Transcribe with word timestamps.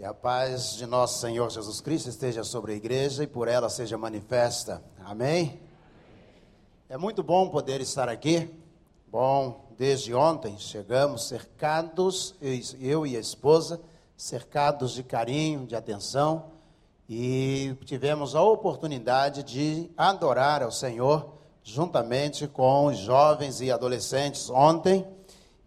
Que 0.00 0.06
a 0.06 0.14
paz 0.14 0.76
de 0.76 0.86
nosso 0.86 1.20
Senhor 1.20 1.50
Jesus 1.50 1.82
Cristo 1.82 2.08
esteja 2.08 2.42
sobre 2.42 2.72
a 2.72 2.74
igreja 2.74 3.22
e 3.22 3.26
por 3.26 3.48
ela 3.48 3.68
seja 3.68 3.98
manifesta. 3.98 4.82
Amém? 5.04 5.60
É 6.88 6.96
muito 6.96 7.22
bom 7.22 7.50
poder 7.50 7.82
estar 7.82 8.08
aqui. 8.08 8.50
Bom, 9.08 9.66
desde 9.76 10.14
ontem 10.14 10.56
chegamos 10.58 11.28
cercados, 11.28 12.34
eu 12.80 13.06
e 13.06 13.14
a 13.14 13.20
esposa, 13.20 13.78
cercados 14.16 14.92
de 14.92 15.02
carinho, 15.02 15.66
de 15.66 15.76
atenção, 15.76 16.46
e 17.06 17.76
tivemos 17.84 18.34
a 18.34 18.40
oportunidade 18.40 19.42
de 19.42 19.90
adorar 19.98 20.62
ao 20.62 20.72
Senhor 20.72 21.34
juntamente 21.62 22.48
com 22.48 22.86
os 22.86 22.96
jovens 22.96 23.60
e 23.60 23.70
adolescentes 23.70 24.48
ontem. 24.48 25.06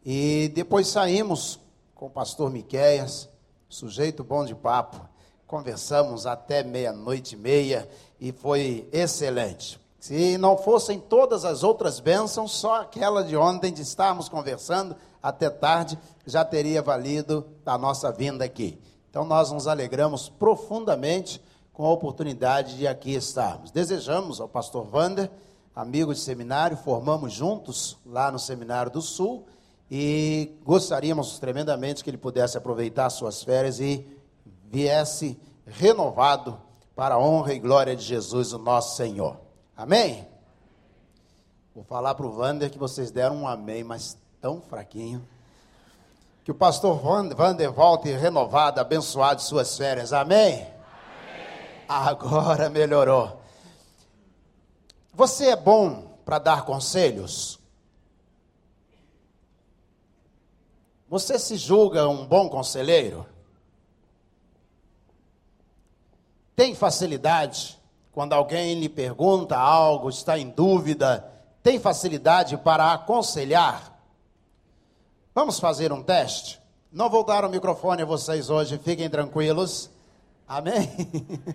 E 0.03 0.51
depois 0.55 0.87
saímos 0.87 1.59
com 1.93 2.07
o 2.07 2.09
pastor 2.09 2.49
Miqueias, 2.49 3.31
sujeito 3.73 4.23
bom 4.23 4.45
de 4.45 4.53
papo. 4.53 5.01
Conversamos 5.47 6.27
até 6.27 6.63
meia-noite 6.63 7.33
e 7.33 7.37
meia 7.37 7.89
e 8.19 8.31
foi 8.31 8.87
excelente. 8.91 9.79
Se 9.99 10.37
não 10.37 10.57
fossem 10.57 10.99
todas 10.99 11.43
as 11.43 11.63
outras 11.63 11.99
bênçãos, 11.99 12.51
só 12.51 12.81
aquela 12.81 13.23
de 13.23 13.35
ontem 13.35 13.73
de 13.73 13.81
estarmos 13.81 14.29
conversando 14.29 14.95
até 15.21 15.49
tarde 15.49 15.97
já 16.25 16.45
teria 16.45 16.81
valido 16.81 17.45
a 17.65 17.77
nossa 17.77 18.11
vinda 18.11 18.45
aqui. 18.45 18.79
Então 19.09 19.25
nós 19.25 19.51
nos 19.51 19.67
alegramos 19.67 20.29
profundamente 20.29 21.41
com 21.71 21.85
a 21.85 21.91
oportunidade 21.91 22.77
de 22.77 22.87
aqui 22.87 23.15
estarmos. 23.15 23.71
Desejamos 23.71 24.39
ao 24.39 24.47
pastor 24.47 24.87
Wander, 24.93 25.31
amigo 25.75 26.13
de 26.13 26.19
seminário, 26.19 26.77
formamos 26.77 27.33
juntos 27.33 27.97
lá 28.05 28.31
no 28.31 28.37
Seminário 28.37 28.91
do 28.91 29.01
Sul 29.01 29.45
e 29.89 30.57
gostaríamos 30.63 31.39
tremendamente 31.39 32.03
que 32.03 32.09
ele 32.09 32.17
pudesse 32.17 32.57
aproveitar 32.57 33.09
suas 33.09 33.43
férias 33.43 33.79
e 33.79 34.05
viesse 34.69 35.39
renovado 35.65 36.59
para 36.95 37.15
a 37.15 37.19
honra 37.19 37.53
e 37.53 37.59
glória 37.59 37.95
de 37.95 38.03
Jesus, 38.03 38.53
o 38.53 38.57
nosso 38.57 38.95
Senhor. 38.95 39.37
Amém? 39.75 40.27
Vou 41.73 41.83
falar 41.83 42.13
para 42.13 42.25
o 42.25 42.37
Wander 42.37 42.69
que 42.69 42.77
vocês 42.77 43.09
deram 43.09 43.37
um 43.37 43.47
amém, 43.47 43.83
mas 43.83 44.17
tão 44.39 44.61
fraquinho. 44.61 45.27
Que 46.43 46.51
o 46.51 46.55
pastor 46.55 47.03
Wander 47.03 47.71
volte 47.71 48.11
renovado, 48.11 48.79
abençoado 48.79 49.37
de 49.37 49.47
suas 49.47 49.75
férias. 49.77 50.13
Amém? 50.13 50.55
amém? 50.55 50.67
Agora 51.87 52.69
melhorou. 52.69 53.41
Você 55.13 55.47
é 55.47 55.55
bom 55.55 56.17
para 56.25 56.39
dar 56.39 56.65
conselhos? 56.65 57.59
Você 61.13 61.37
se 61.37 61.57
julga 61.57 62.09
um 62.09 62.25
bom 62.25 62.49
conselheiro? 62.49 63.23
Tem 66.55 66.73
facilidade 66.73 67.79
quando 68.11 68.33
alguém 68.33 68.79
lhe 68.79 68.89
pergunta 68.89 69.55
algo, 69.55 70.09
está 70.09 70.39
em 70.39 70.49
dúvida? 70.49 71.31
Tem 71.61 71.79
facilidade 71.79 72.57
para 72.57 72.91
aconselhar? 72.93 73.95
Vamos 75.35 75.59
fazer 75.59 75.93
um 75.93 76.01
teste? 76.01 76.59
Não 76.91 77.11
vou 77.11 77.23
dar 77.23 77.45
o 77.45 77.49
microfone 77.49 78.01
a 78.01 78.05
vocês 78.05 78.49
hoje, 78.49 78.79
fiquem 78.79 79.07
tranquilos. 79.07 79.91
Amém? 80.47 80.89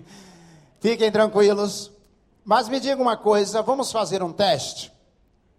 fiquem 0.78 1.10
tranquilos. 1.10 1.90
Mas 2.44 2.68
me 2.68 2.78
diga 2.78 3.02
uma 3.02 3.16
coisa, 3.16 3.60
vamos 3.60 3.90
fazer 3.90 4.22
um 4.22 4.32
teste? 4.32 4.92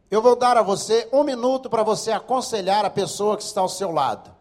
Eu 0.10 0.22
vou 0.22 0.36
dar 0.36 0.58
a 0.58 0.64
você 0.64 1.08
um 1.14 1.24
minuto 1.24 1.70
para 1.70 1.84
você 1.84 2.12
aconselhar 2.12 2.84
a 2.84 2.90
pessoa 2.90 3.38
que 3.38 3.44
está 3.44 3.62
ao 3.62 3.70
seu 3.70 3.92
lado. 3.92 4.32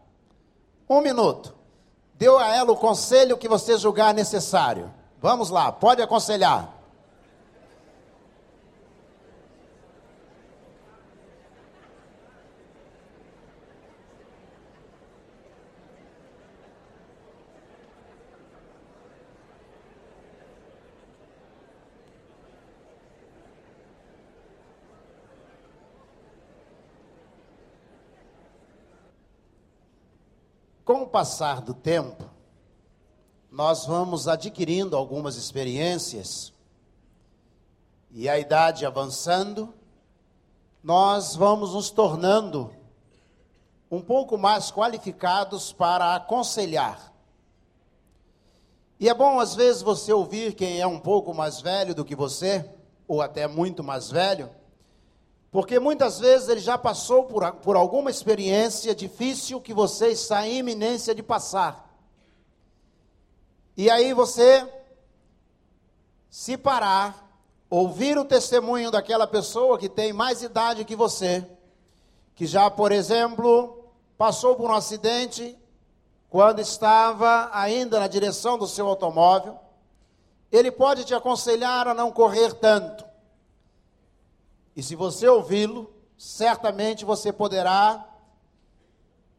Um 0.89 1.01
minuto. 1.01 1.53
Deu 2.15 2.39
a 2.39 2.47
ela 2.47 2.71
o 2.71 2.77
conselho 2.77 3.37
que 3.37 3.47
você 3.47 3.77
julgar 3.77 4.13
necessário. 4.13 4.91
Vamos 5.21 5.49
lá, 5.49 5.71
pode 5.71 6.01
aconselhar. 6.01 6.78
Com 30.89 31.03
o 31.03 31.07
passar 31.07 31.61
do 31.61 31.71
tempo, 31.71 32.27
nós 33.51 33.85
vamos 33.85 34.27
adquirindo 34.27 34.97
algumas 34.97 35.35
experiências 35.35 36.51
e 38.09 38.27
a 38.27 38.39
idade 38.39 38.87
avançando, 38.87 39.71
nós 40.83 41.35
vamos 41.35 41.75
nos 41.75 41.91
tornando 41.91 42.73
um 43.91 44.01
pouco 44.01 44.35
mais 44.35 44.71
qualificados 44.71 45.71
para 45.71 46.15
aconselhar. 46.15 47.13
E 48.99 49.07
é 49.07 49.13
bom 49.13 49.39
às 49.39 49.53
vezes 49.53 49.83
você 49.83 50.11
ouvir 50.11 50.55
quem 50.55 50.81
é 50.81 50.87
um 50.87 50.99
pouco 50.99 51.35
mais 51.35 51.61
velho 51.61 51.93
do 51.93 52.03
que 52.03 52.15
você, 52.15 52.67
ou 53.07 53.21
até 53.21 53.47
muito 53.47 53.83
mais 53.83 54.09
velho, 54.09 54.49
porque 55.51 55.79
muitas 55.79 56.19
vezes 56.19 56.47
ele 56.47 56.59
já 56.59 56.77
passou 56.77 57.23
por, 57.23 57.51
por 57.53 57.75
alguma 57.75 58.11
experiência 58.11 58.93
difícil 58.93 59.59
que 59.59 59.73
você 59.73 60.09
está 60.09 60.47
em 60.47 60.59
iminência 60.59 61.15
de 61.15 61.23
passar. 61.23 61.89
E 63.75 63.89
aí 63.89 64.13
você 64.13 64.67
se 66.29 66.55
parar, 66.55 67.27
ouvir 67.69 68.17
o 68.17 68.25
testemunho 68.25 68.91
daquela 68.91 69.25
pessoa 69.25 69.79
que 69.79 69.89
tem 69.89 70.13
mais 70.13 70.43
idade 70.43 70.85
que 70.85 70.95
você, 70.95 71.43
que 72.35 72.45
já, 72.45 72.69
por 72.69 72.91
exemplo, 72.91 73.85
passou 74.17 74.55
por 74.55 74.69
um 74.69 74.75
acidente 74.75 75.57
quando 76.29 76.59
estava 76.59 77.49
ainda 77.51 77.99
na 77.99 78.07
direção 78.07 78.55
do 78.55 78.67
seu 78.67 78.85
automóvel, 78.87 79.57
ele 80.51 80.69
pode 80.69 81.05
te 81.05 81.15
aconselhar 81.15 81.87
a 81.87 81.93
não 81.95 82.11
correr 82.11 82.53
tanto 82.53 83.08
e 84.75 84.83
se 84.83 84.95
você 84.95 85.27
ouvi-lo, 85.27 85.93
certamente 86.17 87.05
você 87.05 87.31
poderá 87.31 88.05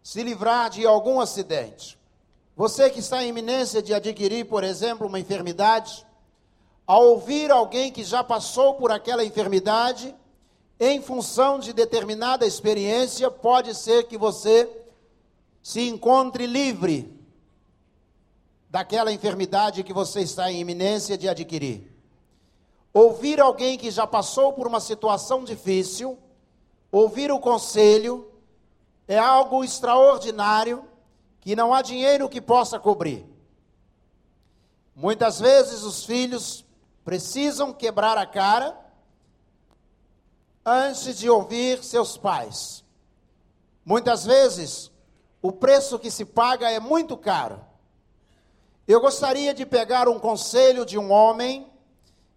se 0.03 0.23
livrar 0.23 0.71
de 0.71 0.87
algum 0.87 1.21
acidente. 1.21 1.99
Você 2.57 2.91
que 2.91 3.01
está 3.01 3.23
em 3.25 3.29
iminência 3.29 3.83
de 3.83 3.95
adquirir, 3.95 4.47
por 4.47 4.65
exemplo, 4.65 5.07
uma 5.07 5.21
enfermidade, 5.21 6.07
ao 6.87 7.07
ouvir 7.07 7.51
alguém 7.51 7.93
que 7.93 8.03
já 8.03 8.23
passou 8.25 8.75
por 8.75 8.91
aquela 8.91 9.25
enfermidade, 9.25 10.15
em 10.79 11.01
função 11.01 11.59
de 11.59 11.73
determinada 11.73 12.47
experiência, 12.47 13.31
pode 13.31 13.75
ser 13.75 14.09
que 14.09 14.19
você 14.19 14.69
se 15.63 15.89
encontre 15.89 16.47
livre 16.47 17.19
daquela 18.69 19.13
enfermidade 19.13 19.83
que 19.83 19.93
você 19.93 20.21
está 20.21 20.51
em 20.51 20.61
iminência 20.61 21.19
de 21.19 21.29
adquirir. 21.29 21.90
Ouvir 22.93 23.41
alguém 23.41 23.79
que 23.79 23.91
já 23.91 24.07
passou 24.07 24.53
por 24.53 24.67
uma 24.67 24.81
situação 24.81 25.45
difícil, 25.45 26.19
ouvir 26.91 27.31
o 27.31 27.39
conselho, 27.39 28.31
é 29.07 29.17
algo 29.17 29.63
extraordinário 29.63 30.85
que 31.41 31.55
não 31.55 31.73
há 31.73 31.83
dinheiro 31.83 32.29
que 32.29 32.41
possa 32.41 32.79
cobrir. 32.79 33.27
Muitas 34.95 35.39
vezes 35.39 35.83
os 35.83 36.05
filhos 36.05 36.65
precisam 37.05 37.73
quebrar 37.73 38.19
a 38.19 38.27
cara 38.27 38.79
antes 40.67 41.17
de 41.17 41.31
ouvir 41.31 41.83
seus 41.83 42.17
pais. 42.17 42.85
Muitas 43.85 44.25
vezes 44.25 44.91
o 45.41 45.51
preço 45.53 45.99
que 45.99 46.11
se 46.11 46.25
paga 46.25 46.71
é 46.71 46.79
muito 46.79 47.17
caro. 47.17 47.65
Eu 48.87 49.01
gostaria 49.01 49.55
de 49.55 49.65
pegar 49.65 50.09
um 50.09 50.19
conselho 50.19 50.85
de 50.85 50.99
um 50.99 51.11
homem 51.13 51.70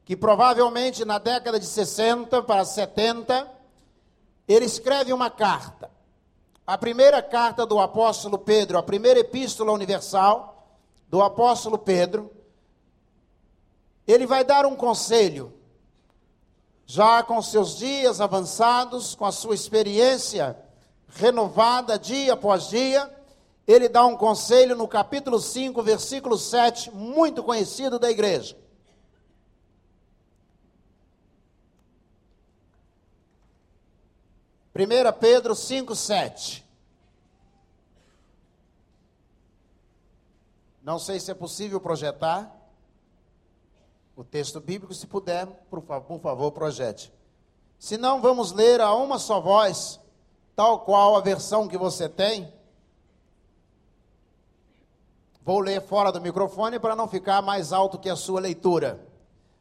que 0.05 0.15
provavelmente 0.15 1.05
na 1.05 1.17
década 1.17 1.59
de 1.59 1.65
60 1.65 2.43
para 2.43 2.65
70, 2.65 3.49
ele 4.47 4.65
escreve 4.65 5.13
uma 5.13 5.29
carta. 5.29 5.89
A 6.65 6.77
primeira 6.77 7.21
carta 7.21 7.65
do 7.65 7.79
apóstolo 7.79 8.37
Pedro, 8.37 8.77
a 8.77 8.83
primeira 8.83 9.19
epístola 9.19 9.71
universal 9.71 10.77
do 11.09 11.21
apóstolo 11.21 11.77
Pedro, 11.77 12.31
ele 14.05 14.25
vai 14.25 14.43
dar 14.43 14.65
um 14.65 14.75
conselho, 14.75 15.53
já 16.85 17.23
com 17.23 17.41
seus 17.41 17.77
dias 17.77 18.19
avançados, 18.19 19.15
com 19.15 19.25
a 19.25 19.31
sua 19.31 19.55
experiência 19.55 20.57
renovada 21.15 21.97
dia 21.97 22.33
após 22.33 22.69
dia, 22.69 23.09
ele 23.65 23.87
dá 23.87 24.05
um 24.05 24.17
conselho 24.17 24.75
no 24.75 24.87
capítulo 24.87 25.39
5, 25.39 25.81
versículo 25.81 26.37
7, 26.37 26.91
muito 26.91 27.43
conhecido 27.43 27.97
da 27.97 28.11
igreja. 28.11 28.57
1 34.75 35.19
Pedro 35.19 35.53
5, 35.53 35.95
7. 35.95 36.65
Não 40.81 40.97
sei 40.97 41.19
se 41.19 41.29
é 41.29 41.33
possível 41.33 41.79
projetar 41.79 42.51
o 44.15 44.23
texto 44.23 44.59
bíblico, 44.59 44.93
se 44.93 45.07
puder, 45.07 45.45
por 45.45 46.19
favor, 46.19 46.51
projete. 46.51 47.13
Se 47.79 47.97
não, 47.97 48.21
vamos 48.21 48.51
ler 48.51 48.81
a 48.81 48.93
uma 48.93 49.19
só 49.19 49.39
voz, 49.39 49.99
tal 50.55 50.79
qual 50.81 51.15
a 51.15 51.21
versão 51.21 51.67
que 51.67 51.77
você 51.77 52.09
tem. 52.09 52.51
Vou 55.43 55.59
ler 55.59 55.81
fora 55.81 56.11
do 56.11 56.21
microfone 56.21 56.79
para 56.79 56.95
não 56.95 57.07
ficar 57.07 57.41
mais 57.41 57.73
alto 57.73 57.99
que 57.99 58.09
a 58.09 58.15
sua 58.15 58.39
leitura. 58.39 59.05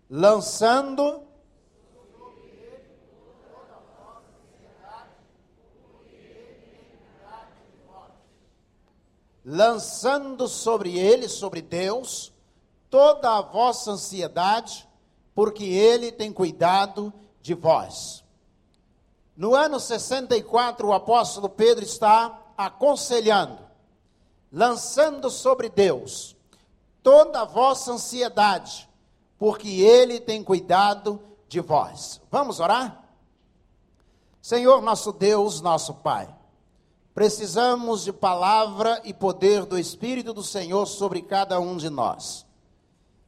Lançando 0.08 1.22
lançando 9.44 10.46
sobre 10.48 10.98
ele, 10.98 11.28
sobre 11.28 11.60
Deus, 11.60 12.32
toda 12.88 13.38
a 13.38 13.40
vossa 13.40 13.92
ansiedade, 13.92 14.88
porque 15.34 15.64
ele 15.64 16.12
tem 16.12 16.32
cuidado 16.32 17.12
de 17.40 17.54
vós. 17.54 18.22
No 19.36 19.54
ano 19.54 19.80
64, 19.80 20.86
o 20.86 20.92
apóstolo 20.92 21.48
Pedro 21.48 21.84
está 21.84 22.38
aconselhando, 22.56 23.58
lançando 24.52 25.30
sobre 25.30 25.68
Deus 25.68 26.36
toda 27.02 27.40
a 27.40 27.44
vossa 27.44 27.92
ansiedade, 27.92 28.88
porque 29.38 29.68
ele 29.68 30.20
tem 30.20 30.42
cuidado 30.44 31.20
de 31.48 31.60
vós. 31.60 32.20
Vamos 32.30 32.60
orar? 32.60 33.02
Senhor 34.40 34.80
nosso 34.80 35.12
Deus, 35.12 35.60
nosso 35.60 35.94
Pai. 35.94 36.32
Precisamos 37.14 38.04
de 38.04 38.12
palavra 38.12 38.98
e 39.04 39.12
poder 39.12 39.66
do 39.66 39.78
Espírito 39.78 40.32
do 40.32 40.42
Senhor 40.42 40.86
sobre 40.86 41.20
cada 41.20 41.60
um 41.60 41.76
de 41.76 41.90
nós. 41.90 42.46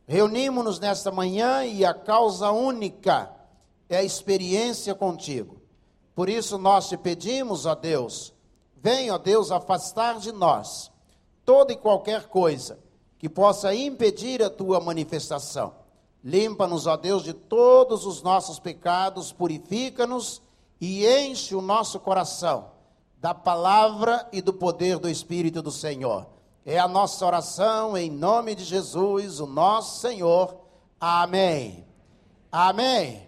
Reunimos-nos 0.07 0.79
nesta 0.79 1.11
manhã 1.11 1.65
e 1.67 1.85
a 1.85 1.93
causa 1.93 2.51
única 2.51 3.31
é 3.87 3.99
a 3.99 4.03
experiência 4.03 4.95
contigo. 4.95 5.61
Por 6.15 6.31
isso 6.31 6.57
nós 6.57 6.89
te 6.89 6.97
pedimos, 6.97 7.67
ó 7.67 7.75
Deus, 7.75 8.33
venha, 8.75 9.15
ó 9.15 9.19
Deus, 9.19 9.51
afastar 9.51 10.19
de 10.19 10.33
nós 10.33 10.91
toda 11.45 11.75
e 11.75 11.77
qualquer 11.77 12.29
coisa 12.29 12.79
que 13.19 13.29
possa 13.29 13.75
impedir 13.75 14.43
a 14.43 14.49
tua 14.49 14.81
manifestação. 14.81 15.75
Limpa-nos, 16.23 16.87
ó 16.87 16.97
Deus, 16.97 17.23
de 17.23 17.35
todos 17.35 18.07
os 18.07 18.23
nossos 18.23 18.59
pecados, 18.59 19.31
purifica-nos 19.31 20.41
e 20.81 21.07
enche 21.07 21.55
o 21.55 21.61
nosso 21.61 22.01
coração 22.01 22.74
da 23.25 23.33
palavra 23.33 24.29
e 24.35 24.43
do 24.43 24.53
poder 24.53 24.99
do 24.99 25.09
Espírito 25.09 25.63
do 25.63 25.71
Senhor. 25.71 26.27
É 26.63 26.79
a 26.79 26.87
nossa 26.87 27.25
oração 27.25 27.97
em 27.97 28.11
nome 28.11 28.55
de 28.55 28.63
Jesus, 28.63 29.41
o 29.41 29.47
nosso 29.47 29.99
Senhor. 30.03 30.55
Amém. 31.01 31.87
Amém. 32.53 33.27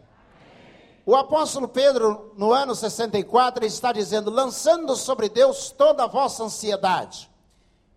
O 1.07 1.17
apóstolo 1.17 1.67
Pedro, 1.67 2.35
no 2.37 2.53
ano 2.53 2.75
64, 2.75 3.65
está 3.65 3.91
dizendo: 3.91 4.31
lançando 4.31 4.95
sobre 4.97 5.31
Deus 5.31 5.71
toda 5.71 6.05
a 6.05 6.07
vossa 6.07 6.45
ansiedade. 6.45 7.31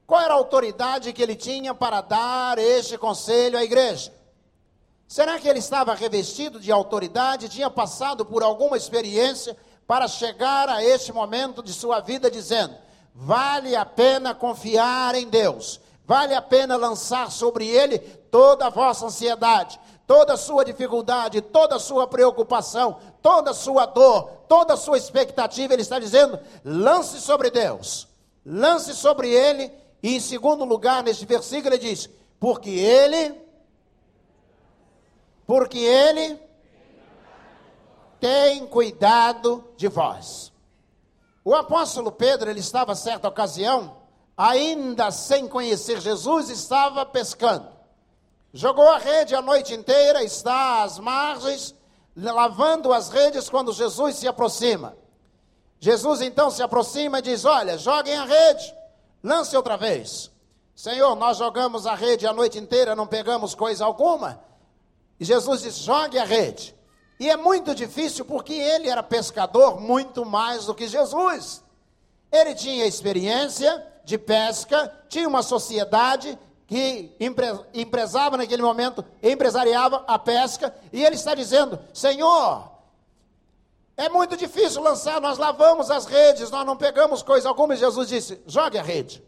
Qual 0.08 0.22
era 0.22 0.34
a 0.34 0.38
autoridade 0.38 1.12
que 1.12 1.22
ele 1.22 1.36
tinha 1.36 1.76
para 1.76 2.00
dar 2.00 2.60
este 2.60 2.98
conselho 2.98 3.58
à 3.58 3.64
igreja? 3.66 4.14
Será 5.06 5.38
que 5.38 5.50
ele 5.50 5.60
estava 5.60 5.94
revestido 5.96 6.62
de 6.62 6.72
autoridade, 6.72 7.50
tinha 7.50 7.70
passado 7.70 8.26
por 8.26 8.42
alguma 8.42 8.78
experiência 8.78 9.58
para 9.90 10.08
chegar 10.08 10.70
a 10.70 10.84
este 10.84 11.12
momento 11.12 11.64
de 11.64 11.74
sua 11.74 12.00
vida 12.00 12.30
dizendo: 12.30 12.76
vale 13.12 13.76
a 13.76 13.84
pena 13.84 14.36
confiar 14.36 15.16
em 15.16 15.28
Deus, 15.28 15.82
vale 16.06 16.36
a 16.36 16.42
pena 16.44 16.78
lançar 16.78 17.32
sobre 17.32 17.68
Ele 17.68 17.98
toda 17.98 18.68
a 18.68 18.70
vossa 18.70 19.08
ansiedade, 19.08 19.80
toda 20.06 20.34
a 20.34 20.38
sua 20.38 20.64
dificuldade, 20.64 21.42
toda 21.42 21.78
a 21.78 21.80
sua 21.80 22.06
preocupação, 22.06 23.00
toda 23.20 23.50
a 23.50 23.54
sua 23.56 23.88
dor, 23.88 24.30
toda 24.48 24.76
a 24.76 24.78
sua 24.78 24.96
expectativa. 24.96 25.74
Ele 25.74 25.82
está 25.82 25.98
dizendo: 25.98 26.40
lance 26.64 27.20
sobre 27.20 27.50
Deus, 27.50 28.08
lance 28.46 28.94
sobre 28.94 29.32
Ele, 29.32 29.72
e 30.04 30.18
em 30.18 30.20
segundo 30.20 30.66
lugar, 30.66 31.02
neste 31.02 31.26
versículo, 31.26 31.74
ele 31.74 31.90
diz: 31.90 32.08
porque 32.40 32.70
Ele, 32.70 33.34
porque 35.48 35.80
Ele 35.80 36.40
tem 38.20 38.66
cuidado 38.66 39.64
de 39.78 39.88
vós. 39.88 40.52
O 41.44 41.56
apóstolo 41.56 42.12
Pedro, 42.12 42.50
ele 42.50 42.60
estava, 42.60 42.96
certa 42.96 43.28
ocasião, 43.28 43.98
ainda 44.38 45.12
sem 45.12 45.48
conhecer 45.48 46.00
Jesus, 46.00 46.50
estava 46.50 47.06
pescando. 47.06 47.68
Jogou 48.54 48.90
a 48.90 48.98
rede 48.98 49.36
a 49.36 49.42
noite 49.42 49.74
inteira, 49.74 50.24
está 50.24 50.84
às 50.84 50.98
margens, 50.98 51.76
lavando 52.16 52.92
as 52.92 53.10
redes 53.10 53.50
quando 53.50 53.74
Jesus 53.74 54.16
se 54.16 54.28
aproxima. 54.28 54.98
Jesus 55.80 56.22
então 56.22 56.50
se 56.50 56.62
aproxima 56.62 57.20
e 57.20 57.22
diz: 57.22 57.46
Olha, 57.46 57.78
joguem 57.78 58.18
a 58.18 58.26
rede, 58.26 58.76
lance 59.24 59.56
outra 59.56 59.78
vez. 59.78 60.32
Senhor, 60.76 61.16
nós 61.16 61.38
jogamos 61.38 61.86
a 61.86 61.94
rede 61.94 62.26
a 62.26 62.34
noite 62.34 62.58
inteira, 62.58 62.96
não 62.96 63.08
pegamos 63.08 63.54
coisa 63.54 63.86
alguma. 63.86 64.42
E 65.20 65.26
Jesus 65.26 65.62
diz: 65.62 65.78
Jogue 65.78 66.18
a 66.18 66.26
rede. 66.26 66.76
E 67.20 67.30
é 67.30 67.36
muito 67.36 67.76
difícil 67.76 68.24
porque 68.24 68.54
ele 68.54 68.88
era 68.88 69.04
pescador 69.04 69.82
muito 69.82 70.26
mais 70.26 70.66
do 70.66 70.74
que 70.74 70.88
Jesus. 70.88 71.62
Ele 72.32 72.56
tinha 72.56 72.86
experiência 72.86 73.86
de 74.06 74.18
pesca, 74.18 74.92
tinha 75.10 75.28
uma 75.28 75.44
sociedade 75.44 76.40
que 76.66 77.12
empresava 77.74 78.38
naquele 78.38 78.62
momento, 78.62 79.04
empresariava 79.24 80.04
a 80.08 80.20
pesca, 80.20 80.74
e 80.94 81.04
ele 81.04 81.16
está 81.16 81.34
dizendo: 81.34 81.80
Senhor, 81.94 82.72
é 83.98 84.08
muito 84.08 84.38
difícil 84.38 84.82
lançar, 84.82 85.20
nós 85.20 85.38
lavamos 85.38 85.92
as 85.92 86.06
redes, 86.06 86.52
nós 86.52 86.66
não 86.66 86.78
pegamos 86.78 87.22
coisa 87.22 87.50
alguma, 87.50 87.74
e 87.74 87.78
Jesus 87.78 88.08
disse: 88.08 88.42
jogue 88.48 88.78
a 88.78 88.84
rede. 88.84 89.22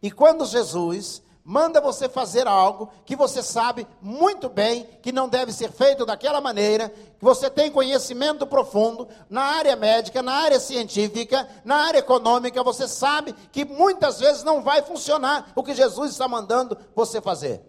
E 0.00 0.10
quando 0.10 0.46
Jesus 0.46 1.22
manda 1.48 1.80
você 1.80 2.08
fazer 2.08 2.48
algo 2.48 2.90
que 3.04 3.14
você 3.14 3.40
sabe 3.40 3.86
muito 4.02 4.48
bem 4.48 4.82
que 5.00 5.12
não 5.12 5.28
deve 5.28 5.52
ser 5.52 5.70
feito 5.70 6.04
daquela 6.04 6.40
maneira, 6.40 6.88
que 6.88 7.24
você 7.24 7.48
tem 7.48 7.70
conhecimento 7.70 8.44
profundo 8.44 9.06
na 9.30 9.42
área 9.42 9.76
médica, 9.76 10.24
na 10.24 10.32
área 10.32 10.58
científica, 10.58 11.48
na 11.64 11.76
área 11.76 12.00
econômica, 12.00 12.64
você 12.64 12.88
sabe 12.88 13.32
que 13.52 13.64
muitas 13.64 14.18
vezes 14.18 14.42
não 14.42 14.60
vai 14.60 14.82
funcionar 14.82 15.52
o 15.54 15.62
que 15.62 15.72
Jesus 15.72 16.10
está 16.10 16.26
mandando 16.26 16.76
você 16.96 17.20
fazer. 17.20 17.62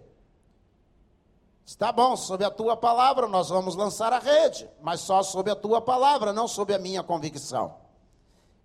Está 1.63 1.91
bom, 1.91 2.15
sob 2.15 2.43
a 2.43 2.49
tua 2.49 2.75
palavra 2.75 3.27
nós 3.27 3.49
vamos 3.49 3.75
lançar 3.75 4.11
a 4.11 4.17
rede, 4.17 4.67
mas 4.81 5.01
só 5.01 5.21
sob 5.21 5.51
a 5.51 5.55
tua 5.55 5.81
palavra, 5.81 6.33
não 6.33 6.47
sob 6.47 6.73
a 6.73 6.79
minha 6.79 7.03
convicção. 7.03 7.75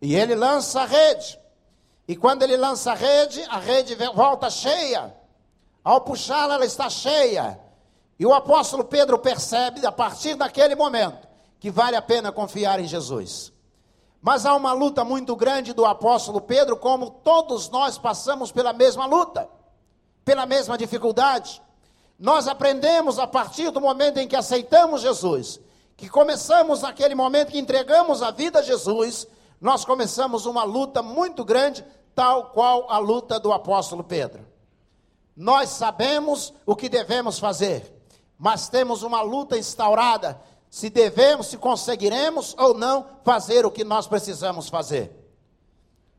E 0.01 0.15
ele 0.17 0.35
lança 0.35 0.81
a 0.81 0.87
rede. 0.87 1.39
E 2.07 2.17
quando 2.17 2.43
ele 2.43 2.57
lança 2.57 2.93
a 2.93 2.95
rede, 2.95 3.43
a 3.49 3.59
rede 3.59 3.95
volta 4.15 4.51
cheia. 4.51 5.15
Ao 5.85 6.01
puxá-la, 6.01 6.55
ela 6.55 6.65
está 6.65 6.91
cheia. 6.91 7.59
E 8.19 8.27
o 8.27 8.35
apóstolo 8.35 8.85
Pedro 8.85 9.19
percebe, 9.19 9.85
a 9.87 9.93
partir 9.93 10.35
daquele 10.35 10.75
momento, 10.75 11.27
que 11.59 11.71
vale 11.71 11.97
a 11.97 12.03
pena 12.03 12.33
confiar 12.33 12.81
em 12.81 12.87
Jesus. 12.87 13.53
Mas 14.21 14.47
há 14.47 14.55
uma 14.55 14.73
luta 14.73 15.05
muito 15.05 15.35
grande 15.35 15.73
do 15.73 15.85
apóstolo 15.85 16.41
Pedro, 16.41 16.77
como 16.77 17.11
todos 17.11 17.69
nós 17.69 17.99
passamos 17.99 18.53
pela 18.53 18.73
mesma 18.73 19.07
luta, 19.07 19.49
pela 20.25 20.47
mesma 20.47 20.79
dificuldade. 20.79 21.61
Nós 22.19 22.47
aprendemos 22.47 23.19
a 23.19 23.27
partir 23.27 23.71
do 23.71 23.81
momento 23.81 24.19
em 24.19 24.29
que 24.29 24.37
aceitamos 24.37 25.03
Jesus, 25.03 25.61
que 25.97 26.09
começamos 26.09 26.83
naquele 26.83 27.17
momento 27.17 27.51
que 27.51 27.59
entregamos 27.59 28.23
a 28.23 28.31
vida 28.31 28.61
a 28.61 28.63
Jesus, 28.63 29.27
nós 29.63 29.85
começamos 29.85 30.45
uma 30.45 30.65
luta 30.65 31.05
muito 31.05 31.45
grande, 31.45 31.85
tal 32.17 32.47
qual 32.51 32.91
a 32.91 32.99
luta 32.99 33.39
do 33.39 33.53
apóstolo 33.53 34.03
Pedro. 34.03 34.45
Nós 35.37 35.69
sabemos 35.69 36.53
o 36.67 36.75
que 36.75 36.89
devemos 36.89 37.39
fazer, 37.39 37.95
mas 38.37 38.69
temos 38.69 39.05
uma 39.05 39.23
luta 39.23 39.57
instaurada 39.57 40.43
se 40.69 40.91
devemos, 40.91 41.47
se 41.47 41.57
conseguiremos 41.57 42.57
ou 42.59 42.75
não 42.75 43.07
fazer 43.23 43.65
o 43.65 43.71
que 43.71 43.85
nós 43.85 44.09
precisamos 44.09 44.69
fazer. 44.69 45.13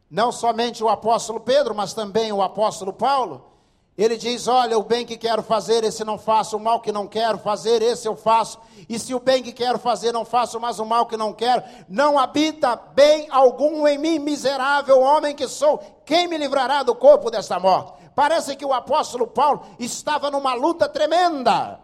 Não 0.09 0.31
somente 0.31 0.81
o 0.81 0.87
apóstolo 0.87 1.41
Pedro, 1.41 1.75
mas 1.75 1.93
também 1.93 2.31
o 2.31 2.41
apóstolo 2.41 2.93
Paulo 2.93 3.52
ele 3.97 4.17
diz: 4.17 4.47
Olha, 4.47 4.77
o 4.77 4.83
bem 4.83 5.05
que 5.05 5.17
quero 5.17 5.43
fazer, 5.43 5.83
esse 5.83 6.03
não 6.03 6.17
faço, 6.17 6.57
o 6.57 6.59
mal 6.59 6.81
que 6.81 6.91
não 6.91 7.07
quero 7.07 7.37
fazer, 7.37 7.81
esse 7.81 8.07
eu 8.07 8.15
faço. 8.15 8.59
E 8.89 8.97
se 8.97 9.13
o 9.13 9.19
bem 9.19 9.43
que 9.43 9.53
quero 9.53 9.77
fazer 9.77 10.11
não 10.11 10.25
faço, 10.25 10.59
mas 10.59 10.79
o 10.79 10.85
mal 10.85 11.05
que 11.05 11.15
não 11.15 11.31
quero, 11.31 11.63
não 11.87 12.17
habita 12.17 12.75
bem 12.75 13.27
algum 13.29 13.87
em 13.87 13.97
mim, 13.97 14.19
miserável 14.19 14.99
homem 14.99 15.35
que 15.35 15.47
sou. 15.47 15.77
Quem 16.05 16.27
me 16.27 16.37
livrará 16.37 16.81
do 16.81 16.95
corpo 16.95 17.29
desta 17.29 17.59
morte? 17.59 17.93
Parece 18.15 18.55
que 18.55 18.65
o 18.65 18.73
apóstolo 18.73 19.27
Paulo 19.27 19.63
estava 19.79 20.29
numa 20.29 20.53
luta 20.53 20.89
tremenda, 20.89 21.79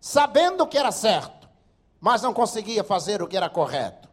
sabendo 0.00 0.66
que 0.66 0.78
era 0.78 0.92
certo, 0.92 1.48
mas 2.00 2.22
não 2.22 2.32
conseguia 2.32 2.84
fazer 2.84 3.22
o 3.22 3.26
que 3.26 3.36
era 3.36 3.48
correto. 3.48 4.08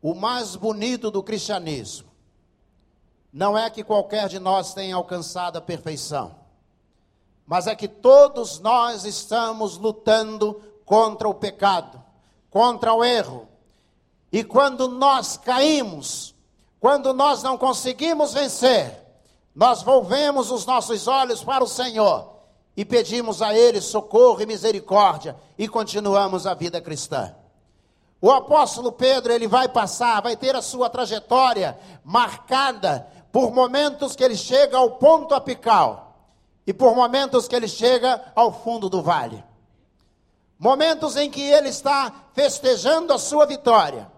O 0.00 0.14
mais 0.14 0.56
bonito 0.56 1.10
do 1.10 1.22
cristianismo 1.22 2.11
não 3.32 3.56
é 3.56 3.70
que 3.70 3.82
qualquer 3.82 4.28
de 4.28 4.38
nós 4.38 4.74
tenha 4.74 4.94
alcançado 4.94 5.56
a 5.56 5.60
perfeição, 5.60 6.34
mas 7.46 7.66
é 7.66 7.74
que 7.74 7.88
todos 7.88 8.60
nós 8.60 9.04
estamos 9.04 9.78
lutando 9.78 10.60
contra 10.84 11.28
o 11.28 11.34
pecado, 11.34 12.02
contra 12.50 12.92
o 12.92 13.02
erro. 13.02 13.48
E 14.30 14.44
quando 14.44 14.88
nós 14.88 15.36
caímos, 15.36 16.34
quando 16.78 17.14
nós 17.14 17.42
não 17.42 17.56
conseguimos 17.56 18.34
vencer, 18.34 19.00
nós 19.54 19.82
volvemos 19.82 20.50
os 20.50 20.66
nossos 20.66 21.08
olhos 21.08 21.42
para 21.42 21.64
o 21.64 21.68
Senhor 21.68 22.30
e 22.76 22.84
pedimos 22.84 23.40
a 23.42 23.54
Ele 23.54 23.80
socorro 23.80 24.40
e 24.40 24.46
misericórdia 24.46 25.36
e 25.58 25.68
continuamos 25.68 26.46
a 26.46 26.54
vida 26.54 26.80
cristã. 26.80 27.34
O 28.20 28.30
apóstolo 28.30 28.92
Pedro, 28.92 29.32
ele 29.32 29.48
vai 29.48 29.68
passar, 29.68 30.22
vai 30.22 30.36
ter 30.36 30.54
a 30.54 30.62
sua 30.62 30.88
trajetória 30.88 31.76
marcada 32.04 33.04
por 33.32 33.50
momentos 33.50 34.14
que 34.14 34.22
ele 34.22 34.36
chega 34.36 34.76
ao 34.76 34.92
ponto 34.92 35.34
apical 35.34 36.14
e 36.66 36.72
por 36.72 36.94
momentos 36.94 37.48
que 37.48 37.56
ele 37.56 37.66
chega 37.66 38.22
ao 38.36 38.52
fundo 38.52 38.90
do 38.90 39.02
vale. 39.02 39.42
Momentos 40.58 41.16
em 41.16 41.30
que 41.30 41.40
ele 41.40 41.70
está 41.70 42.12
festejando 42.34 43.12
a 43.12 43.18
sua 43.18 43.46
vitória 43.46 44.12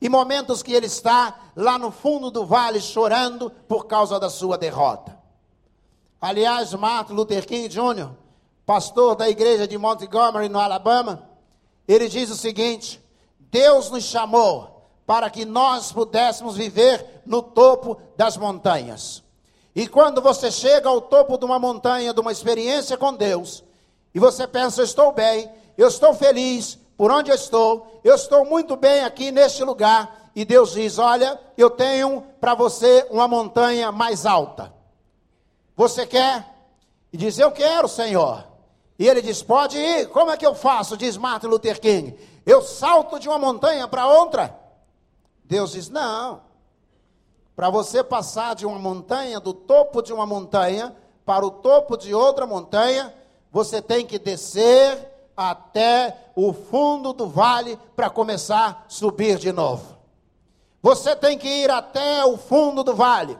e 0.00 0.08
momentos 0.08 0.62
que 0.62 0.72
ele 0.72 0.86
está 0.86 1.38
lá 1.54 1.78
no 1.78 1.92
fundo 1.92 2.30
do 2.30 2.44
vale 2.44 2.80
chorando 2.80 3.50
por 3.68 3.86
causa 3.86 4.18
da 4.18 4.30
sua 4.30 4.58
derrota. 4.58 5.16
Aliás, 6.20 6.72
Martin 6.72 7.12
Luther 7.12 7.46
King 7.46 7.68
Jr., 7.68 8.10
pastor 8.64 9.14
da 9.14 9.28
igreja 9.28 9.68
de 9.68 9.76
Montgomery, 9.76 10.48
no 10.48 10.58
Alabama, 10.58 11.28
ele 11.86 12.08
diz 12.08 12.30
o 12.30 12.36
seguinte: 12.36 13.00
Deus 13.38 13.90
nos 13.90 14.04
chamou 14.04 14.73
para 15.06 15.28
que 15.30 15.44
nós 15.44 15.92
pudéssemos 15.92 16.56
viver 16.56 17.22
no 17.26 17.42
topo 17.42 18.00
das 18.16 18.36
montanhas. 18.36 19.22
E 19.74 19.86
quando 19.86 20.20
você 20.22 20.50
chega 20.50 20.88
ao 20.88 21.00
topo 21.00 21.36
de 21.36 21.44
uma 21.44 21.58
montanha, 21.58 22.14
de 22.14 22.20
uma 22.20 22.32
experiência 22.32 22.96
com 22.96 23.12
Deus, 23.12 23.64
e 24.14 24.18
você 24.18 24.46
pensa, 24.46 24.82
estou 24.82 25.12
bem, 25.12 25.50
eu 25.76 25.88
estou 25.88 26.14
feliz 26.14 26.78
por 26.96 27.10
onde 27.10 27.30
eu 27.30 27.34
estou, 27.34 28.00
eu 28.04 28.14
estou 28.14 28.44
muito 28.44 28.76
bem 28.76 29.02
aqui 29.02 29.32
neste 29.32 29.64
lugar, 29.64 30.30
e 30.34 30.44
Deus 30.44 30.72
diz: 30.72 30.98
Olha, 30.98 31.40
eu 31.56 31.70
tenho 31.70 32.22
para 32.40 32.54
você 32.54 33.06
uma 33.10 33.28
montanha 33.28 33.92
mais 33.92 34.26
alta. 34.26 34.72
Você 35.76 36.06
quer? 36.06 36.44
E 37.12 37.16
diz: 37.16 37.38
Eu 37.38 37.52
quero, 37.52 37.88
Senhor. 37.88 38.44
E 38.98 39.08
ele 39.08 39.22
diz: 39.22 39.42
Pode 39.42 39.78
ir. 39.78 40.08
Como 40.08 40.30
é 40.30 40.36
que 40.36 40.46
eu 40.46 40.54
faço? 40.54 40.96
Diz 40.96 41.16
Martin 41.16 41.46
Luther 41.46 41.80
King. 41.80 42.16
Eu 42.44 42.62
salto 42.62 43.18
de 43.18 43.28
uma 43.28 43.38
montanha 43.38 43.86
para 43.86 44.06
outra? 44.06 44.58
Deus 45.44 45.72
diz: 45.72 45.88
Não. 45.88 46.42
Para 47.54 47.70
você 47.70 48.02
passar 48.02 48.54
de 48.54 48.66
uma 48.66 48.78
montanha, 48.78 49.38
do 49.38 49.54
topo 49.54 50.02
de 50.02 50.12
uma 50.12 50.26
montanha, 50.26 50.94
para 51.24 51.46
o 51.46 51.50
topo 51.50 51.96
de 51.96 52.12
outra 52.12 52.46
montanha, 52.46 53.14
você 53.52 53.80
tem 53.80 54.04
que 54.04 54.18
descer 54.18 55.10
até 55.36 56.30
o 56.34 56.52
fundo 56.52 57.12
do 57.12 57.28
vale 57.28 57.78
para 57.94 58.10
começar 58.10 58.84
a 58.86 58.90
subir 58.90 59.38
de 59.38 59.52
novo. 59.52 59.96
Você 60.82 61.14
tem 61.14 61.38
que 61.38 61.48
ir 61.48 61.70
até 61.70 62.24
o 62.24 62.36
fundo 62.36 62.82
do 62.82 62.94
vale. 62.94 63.38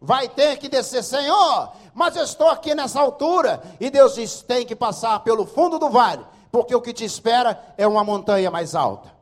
Vai 0.00 0.28
ter 0.28 0.56
que 0.58 0.68
descer, 0.68 1.02
Senhor, 1.02 1.72
mas 1.92 2.14
eu 2.14 2.22
estou 2.22 2.48
aqui 2.48 2.74
nessa 2.74 3.00
altura. 3.00 3.60
E 3.80 3.90
Deus 3.90 4.14
diz: 4.14 4.42
tem 4.42 4.64
que 4.64 4.76
passar 4.76 5.20
pelo 5.20 5.44
fundo 5.44 5.78
do 5.78 5.90
vale 5.90 6.24
porque 6.56 6.74
o 6.74 6.80
que 6.80 6.94
te 6.94 7.04
espera 7.04 7.74
é 7.76 7.86
uma 7.86 8.02
montanha 8.02 8.50
mais 8.50 8.74
alta. 8.74 9.14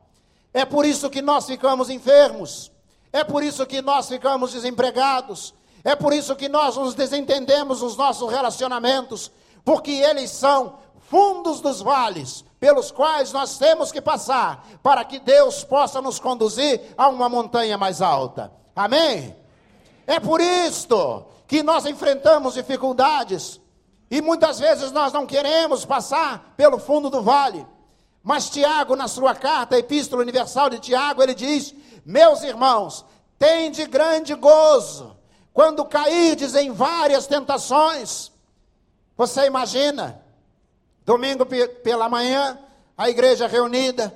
É 0.55 0.65
por 0.65 0.87
isso 0.87 1.11
que 1.11 1.21
nós 1.21 1.47
ficamos 1.47 1.91
enfermos, 1.91 2.71
é 3.13 3.25
por 3.25 3.43
isso 3.43 3.67
que 3.67 3.83
nós 3.83 4.09
ficamos 4.09 4.53
desempregados, 4.53 5.53
é 5.83 5.97
por 5.97 6.13
isso 6.13 6.37
que 6.37 6.49
nós 6.49 6.77
nos 6.77 6.95
desentendemos 6.95 7.83
nos 7.83 7.97
nossos 7.97 8.31
relacionamentos, 8.31 9.33
porque 9.65 9.91
eles 9.91 10.31
são 10.31 10.79
fundos 11.11 11.61
dos 11.61 11.83
vales 11.83 12.45
pelos 12.61 12.93
quais 12.93 13.33
nós 13.33 13.59
temos 13.59 13.91
que 13.91 14.01
passar 14.01 14.65
para 14.81 15.05
que 15.05 15.19
Deus 15.19 15.65
possa 15.65 16.01
nos 16.01 16.21
conduzir 16.21 16.81
a 16.97 17.09
uma 17.09 17.29
montanha 17.29 17.77
mais 17.77 18.01
alta. 18.01 18.53
Amém? 18.77 19.37
É 20.07 20.21
por 20.21 20.41
isto 20.41 21.27
que 21.49 21.65
nós 21.65 21.85
enfrentamos 21.85 22.55
dificuldades, 22.55 23.61
e 24.09 24.23
muitas 24.23 24.61
vezes 24.61 24.93
nós 24.93 25.13
não 25.13 25.27
queremos 25.27 25.85
passar 25.85 26.55
pelo 26.57 26.79
fundo 26.79 27.11
do 27.11 27.23
vale. 27.23 27.67
Mas 28.25 28.49
Tiago, 28.49 28.97
na 28.97 29.07
sua 29.07 29.35
carta, 29.35 29.79
Epístola 29.79 30.23
Universal 30.23 30.71
de 30.71 30.79
Tiago, 30.79 31.23
ele 31.23 31.35
diz: 31.35 31.75
Meus 32.07 32.43
irmãos, 32.43 33.05
tende 33.39 33.85
grande 33.85 34.35
gozo 34.35 35.15
quando 35.53 35.85
cairdes 35.85 36.55
em 36.55 36.73
várias 36.73 37.27
tentações. 37.27 38.33
Você 39.15 39.45
imagina, 39.45 40.23
domingo 41.05 41.45
pela 41.83 42.09
manhã, 42.09 42.59
a 42.97 43.11
igreja 43.11 43.47
reunida, 43.47 44.13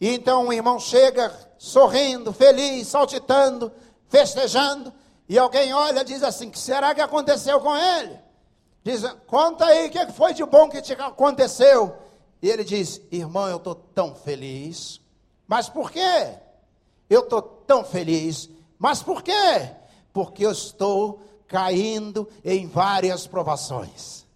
e 0.00 0.08
então 0.14 0.46
um 0.46 0.52
irmão 0.52 0.78
chega 0.78 1.34
sorrindo, 1.58 2.32
feliz, 2.32 2.86
saltitando, 2.86 3.72
festejando, 4.08 4.92
e 5.28 5.36
alguém 5.36 5.74
olha 5.74 6.02
e 6.02 6.04
diz 6.04 6.22
assim: 6.22 6.48
que 6.48 6.58
será 6.60 6.94
que 6.94 7.00
aconteceu 7.00 7.60
com 7.60 7.76
ele? 7.76 8.16
Diz, 8.84 9.02
conta 9.26 9.66
aí 9.66 9.88
o 9.88 9.90
que 9.90 10.12
foi 10.12 10.32
de 10.32 10.44
bom 10.44 10.68
que 10.68 10.80
te 10.80 10.92
aconteceu. 10.92 12.06
E 12.40 12.48
ele 12.48 12.64
diz, 12.64 13.00
irmão, 13.10 13.48
eu 13.48 13.56
estou 13.56 13.74
tão 13.74 14.14
feliz. 14.14 15.00
Mas 15.46 15.68
por 15.68 15.90
quê? 15.90 16.34
Eu 17.08 17.20
estou 17.20 17.42
tão 17.42 17.84
feliz. 17.84 18.48
Mas 18.78 19.02
por 19.02 19.22
quê? 19.22 19.70
Porque 20.12 20.46
eu 20.46 20.52
estou 20.52 21.22
caindo 21.46 22.28
em 22.44 22.66
várias 22.66 23.26
provações. 23.26 24.26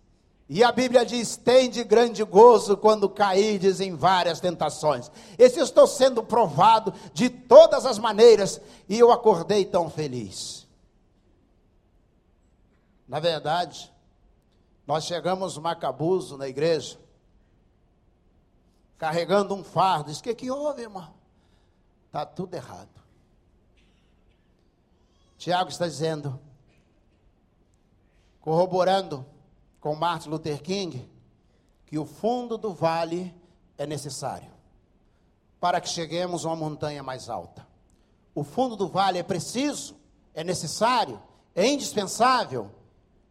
E 0.49 0.63
a 0.63 0.73
Bíblia 0.73 1.05
diz: 1.07 1.37
tem 1.37 1.71
de 1.71 1.83
grande 1.85 2.23
gozo 2.25 2.77
quando 2.77 3.09
caídes 3.09 3.81
em 3.81 3.95
várias 3.95 4.41
tentações. 4.41 5.11
Esse 5.39 5.61
estou 5.61 5.87
sendo 5.87 6.23
provado 6.23 6.93
de 7.15 7.31
todas 7.31 7.87
as 7.87 7.99
maneiras 7.99 8.61
e 8.89 8.99
eu 8.99 9.11
acordei 9.11 9.65
tão 9.65 9.89
feliz. 9.89 10.67
Na 13.09 13.21
verdade, 13.21 13.93
nós 14.87 15.05
chegamos 15.05 15.57
macabuzo 15.57 16.37
na 16.37 16.49
igreja, 16.49 16.99
carregando 19.03 19.53
um 19.53 19.65
fardo. 19.65 20.11
Diz: 20.11 20.21
O 20.21 20.23
que, 20.23 20.33
que 20.33 20.49
houve, 20.49 20.83
irmão? 20.83 21.13
Está 22.07 22.25
tudo 22.25 22.55
errado. 22.55 23.03
Tiago 25.37 25.71
está 25.71 25.89
dizendo, 25.89 26.39
corroborando 28.41 29.27
com 29.81 29.97
Martin 29.97 30.29
Luther 30.29 30.63
King, 30.63 31.11
que 31.85 31.99
o 31.99 32.07
fundo 32.07 32.57
do 32.57 32.73
vale 32.73 33.35
é 33.77 33.85
necessário 33.89 34.53
para 35.59 35.81
que 35.81 35.89
cheguemos 35.89 36.47
a 36.47 36.51
uma 36.51 36.57
montanha 36.57 37.03
mais 37.03 37.29
alta. 37.29 37.67
O 38.33 38.45
fundo 38.45 38.77
do 38.77 38.87
vale 38.87 39.19
é 39.19 39.25
preciso, 39.25 39.97
é 40.33 40.45
necessário, 40.45 41.21
é 41.57 41.67
indispensável, 41.67 42.71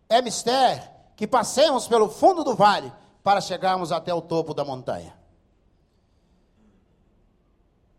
é 0.10 0.22
mistério, 0.22 0.84
que 1.16 1.26
passemos 1.26 1.88
pelo 1.88 2.10
fundo 2.10 2.44
do 2.44 2.56
vale 2.56 2.92
para 3.24 3.40
chegarmos 3.40 3.94
até 3.94 4.14
o 4.14 4.22
topo 4.22 4.54
da 4.54 4.66
montanha. 4.66 5.21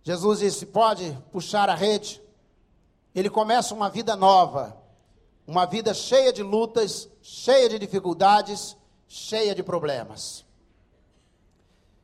Jesus 0.02 0.40
disse: 0.40 0.66
pode 0.66 1.16
puxar 1.30 1.68
a 1.68 1.74
rede. 1.74 2.20
Ele 3.14 3.28
começa 3.28 3.74
uma 3.74 3.90
vida 3.90 4.16
nova, 4.16 4.76
uma 5.46 5.66
vida 5.66 5.92
cheia 5.92 6.32
de 6.32 6.42
lutas, 6.42 7.08
cheia 7.20 7.68
de 7.68 7.78
dificuldades, 7.78 8.76
cheia 9.06 9.54
de 9.54 9.62
problemas. 9.62 10.44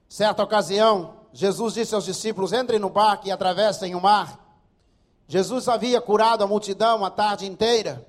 Certa 0.09 0.43
ocasião, 0.43 1.17
Jesus 1.33 1.75
disse 1.75 1.95
aos 1.95 2.05
discípulos: 2.05 2.53
entrem 2.53 2.79
no 2.79 2.91
barco 2.91 3.27
e 3.27 3.31
atravessem 3.31 3.95
o 3.95 4.01
mar. 4.01 4.39
Jesus 5.27 5.69
havia 5.69 6.01
curado 6.01 6.43
a 6.43 6.47
multidão 6.47 7.05
a 7.05 7.11
tarde 7.11 7.47
inteira, 7.47 8.07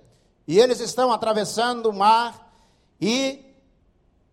e 0.48 0.60
eles 0.60 0.80
estão 0.80 1.12
atravessando 1.12 1.90
o 1.90 1.94
mar 1.94 2.50
e 3.00 3.46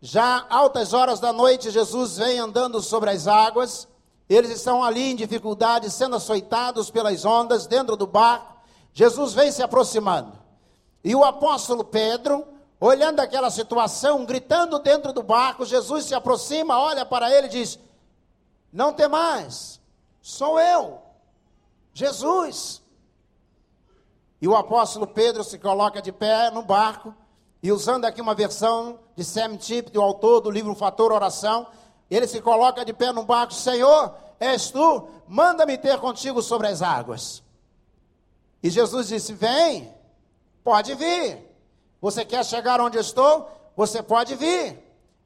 já 0.00 0.46
altas 0.48 0.92
horas 0.92 1.18
da 1.18 1.32
noite, 1.32 1.70
Jesus 1.70 2.18
vem 2.18 2.38
andando 2.38 2.80
sobre 2.82 3.10
as 3.10 3.26
águas. 3.26 3.88
Eles 4.28 4.50
estão 4.50 4.82
ali 4.82 5.12
em 5.12 5.16
dificuldade, 5.16 5.90
sendo 5.90 6.16
açoitados 6.16 6.90
pelas 6.90 7.24
ondas 7.24 7.66
dentro 7.66 7.96
do 7.96 8.06
barco. 8.06 8.56
Jesus 8.92 9.32
vem 9.32 9.52
se 9.52 9.62
aproximando. 9.62 10.32
E 11.04 11.14
o 11.14 11.24
apóstolo 11.24 11.84
Pedro, 11.84 12.44
olhando 12.80 13.20
aquela 13.20 13.50
situação, 13.50 14.24
gritando 14.24 14.78
dentro 14.80 15.12
do 15.12 15.22
barco, 15.22 15.64
Jesus 15.64 16.06
se 16.06 16.14
aproxima, 16.14 16.78
olha 16.78 17.06
para 17.06 17.32
ele 17.32 17.46
e 17.46 17.50
diz: 17.50 17.78
Não 18.72 18.92
tem 18.92 19.06
mais, 19.06 19.80
sou 20.20 20.58
eu, 20.58 20.98
Jesus. 21.94 22.82
E 24.40 24.48
o 24.48 24.56
apóstolo 24.56 25.06
Pedro 25.06 25.44
se 25.44 25.58
coloca 25.58 26.02
de 26.02 26.10
pé 26.10 26.50
no 26.50 26.62
barco 26.62 27.14
e 27.62 27.72
usando 27.72 28.04
aqui 28.04 28.20
uma 28.20 28.34
versão 28.34 28.98
de 29.14 29.24
Sam 29.24 29.56
Tip, 29.56 29.96
o 29.96 30.02
autor 30.02 30.40
do 30.40 30.50
livro 30.50 30.74
Fator 30.74 31.12
Oração, 31.12 31.66
ele 32.14 32.26
se 32.26 32.40
coloca 32.40 32.84
de 32.84 32.92
pé 32.92 33.12
no 33.12 33.24
barco, 33.24 33.52
Senhor, 33.54 34.14
és 34.38 34.70
tu, 34.70 35.08
manda-me 35.26 35.76
ter 35.76 35.98
contigo 35.98 36.42
sobre 36.42 36.68
as 36.68 36.82
águas. 36.82 37.42
E 38.62 38.70
Jesus 38.70 39.08
disse: 39.08 39.32
Vem. 39.32 39.94
Pode 40.62 40.94
vir. 40.94 41.38
Você 42.00 42.24
quer 42.24 42.44
chegar 42.44 42.80
onde 42.80 42.96
eu 42.96 43.00
estou? 43.00 43.48
Você 43.76 44.02
pode 44.02 44.34
vir. 44.34 44.76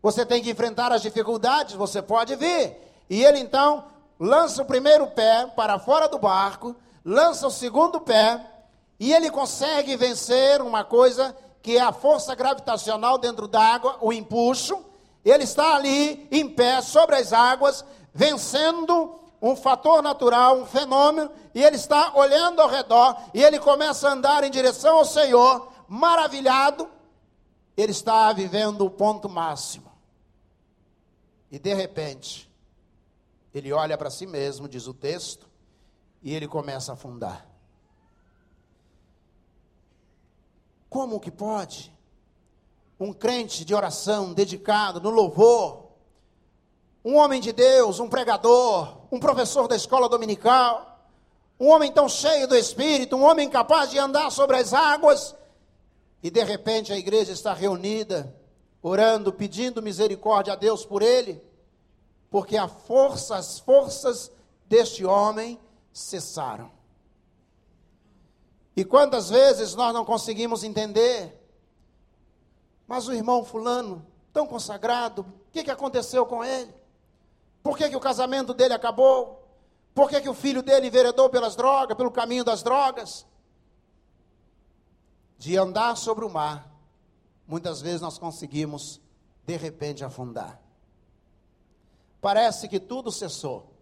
Você 0.02 0.26
tem 0.26 0.42
que 0.42 0.50
enfrentar 0.50 0.92
as 0.92 1.00
dificuldades? 1.00 1.74
Você 1.74 2.02
pode 2.02 2.36
vir. 2.36 2.76
E 3.08 3.24
ele 3.24 3.38
então 3.38 3.84
lança 4.18 4.60
o 4.60 4.66
primeiro 4.66 5.06
pé 5.06 5.46
para 5.56 5.78
fora 5.78 6.08
do 6.08 6.18
barco, 6.18 6.76
lança 7.02 7.46
o 7.46 7.50
segundo 7.50 8.02
pé, 8.02 8.44
e 8.98 9.14
ele 9.14 9.30
consegue 9.30 9.96
vencer 9.96 10.60
uma 10.60 10.84
coisa 10.84 11.34
que 11.62 11.78
é 11.78 11.80
a 11.80 11.90
força 11.90 12.34
gravitacional 12.34 13.16
dentro 13.16 13.48
d'água, 13.48 13.96
o 14.02 14.12
empuxo. 14.12 14.84
Ele 15.24 15.44
está 15.44 15.76
ali 15.76 16.26
em 16.30 16.48
pé 16.48 16.80
sobre 16.80 17.16
as 17.16 17.32
águas, 17.32 17.84
vencendo 18.12 19.18
um 19.40 19.56
fator 19.56 20.02
natural, 20.02 20.58
um 20.58 20.66
fenômeno, 20.66 21.30
e 21.54 21.62
ele 21.62 21.76
está 21.76 22.14
olhando 22.14 22.60
ao 22.60 22.68
redor, 22.68 23.16
e 23.32 23.42
ele 23.42 23.58
começa 23.58 24.08
a 24.08 24.12
andar 24.12 24.44
em 24.44 24.50
direção 24.50 24.98
ao 24.98 25.04
Senhor, 25.04 25.72
maravilhado, 25.88 26.88
ele 27.76 27.92
está 27.92 28.32
vivendo 28.32 28.84
o 28.84 28.90
ponto 28.90 29.28
máximo. 29.28 29.90
E 31.50 31.58
de 31.58 31.74
repente, 31.74 32.50
ele 33.54 33.72
olha 33.72 33.96
para 33.96 34.10
si 34.10 34.26
mesmo, 34.26 34.68
diz 34.68 34.86
o 34.86 34.94
texto, 34.94 35.48
e 36.22 36.34
ele 36.34 36.46
começa 36.46 36.92
a 36.92 36.94
afundar. 36.94 37.46
Como 40.88 41.20
que 41.20 41.30
pode? 41.30 41.92
Um 43.00 43.14
crente 43.14 43.64
de 43.64 43.74
oração, 43.74 44.34
dedicado 44.34 45.00
no 45.00 45.08
louvor, 45.08 45.88
um 47.02 47.16
homem 47.16 47.40
de 47.40 47.50
Deus, 47.50 47.98
um 47.98 48.08
pregador, 48.08 48.98
um 49.10 49.18
professor 49.18 49.66
da 49.66 49.74
escola 49.74 50.06
dominical, 50.06 51.00
um 51.58 51.68
homem 51.68 51.90
tão 51.90 52.08
cheio 52.08 52.46
do 52.46 52.54
Espírito, 52.54 53.16
um 53.16 53.24
homem 53.24 53.48
capaz 53.48 53.90
de 53.90 53.98
andar 53.98 54.30
sobre 54.30 54.58
as 54.58 54.74
águas, 54.74 55.34
e 56.22 56.30
de 56.30 56.44
repente 56.44 56.92
a 56.92 56.98
igreja 56.98 57.32
está 57.32 57.54
reunida, 57.54 58.34
orando, 58.82 59.32
pedindo 59.32 59.82
misericórdia 59.82 60.52
a 60.52 60.56
Deus 60.56 60.84
por 60.84 61.00
ele, 61.00 61.42
porque 62.30 62.56
a 62.56 62.68
força, 62.68 63.36
as 63.36 63.58
forças 63.58 64.30
deste 64.66 65.06
homem 65.06 65.58
cessaram. 65.90 66.70
E 68.76 68.84
quantas 68.84 69.30
vezes 69.30 69.74
nós 69.74 69.92
não 69.92 70.04
conseguimos 70.04 70.62
entender, 70.62 71.39
mas 72.90 73.06
o 73.06 73.12
irmão 73.12 73.44
Fulano, 73.44 74.04
tão 74.32 74.48
consagrado, 74.48 75.22
o 75.22 75.52
que, 75.52 75.62
que 75.62 75.70
aconteceu 75.70 76.26
com 76.26 76.42
ele? 76.42 76.74
Por 77.62 77.78
que, 77.78 77.88
que 77.88 77.94
o 77.94 78.00
casamento 78.00 78.52
dele 78.52 78.74
acabou? 78.74 79.48
Por 79.94 80.10
que, 80.10 80.20
que 80.20 80.28
o 80.28 80.34
filho 80.34 80.60
dele 80.60 80.88
enveredou 80.88 81.30
pelas 81.30 81.54
drogas, 81.54 81.96
pelo 81.96 82.10
caminho 82.10 82.42
das 82.42 82.64
drogas? 82.64 83.24
De 85.38 85.56
andar 85.56 85.96
sobre 85.96 86.24
o 86.24 86.28
mar, 86.28 86.68
muitas 87.46 87.80
vezes 87.80 88.00
nós 88.00 88.18
conseguimos, 88.18 89.00
de 89.46 89.56
repente, 89.56 90.04
afundar. 90.04 90.60
Parece 92.20 92.66
que 92.66 92.80
tudo 92.80 93.12
cessou. 93.12 93.72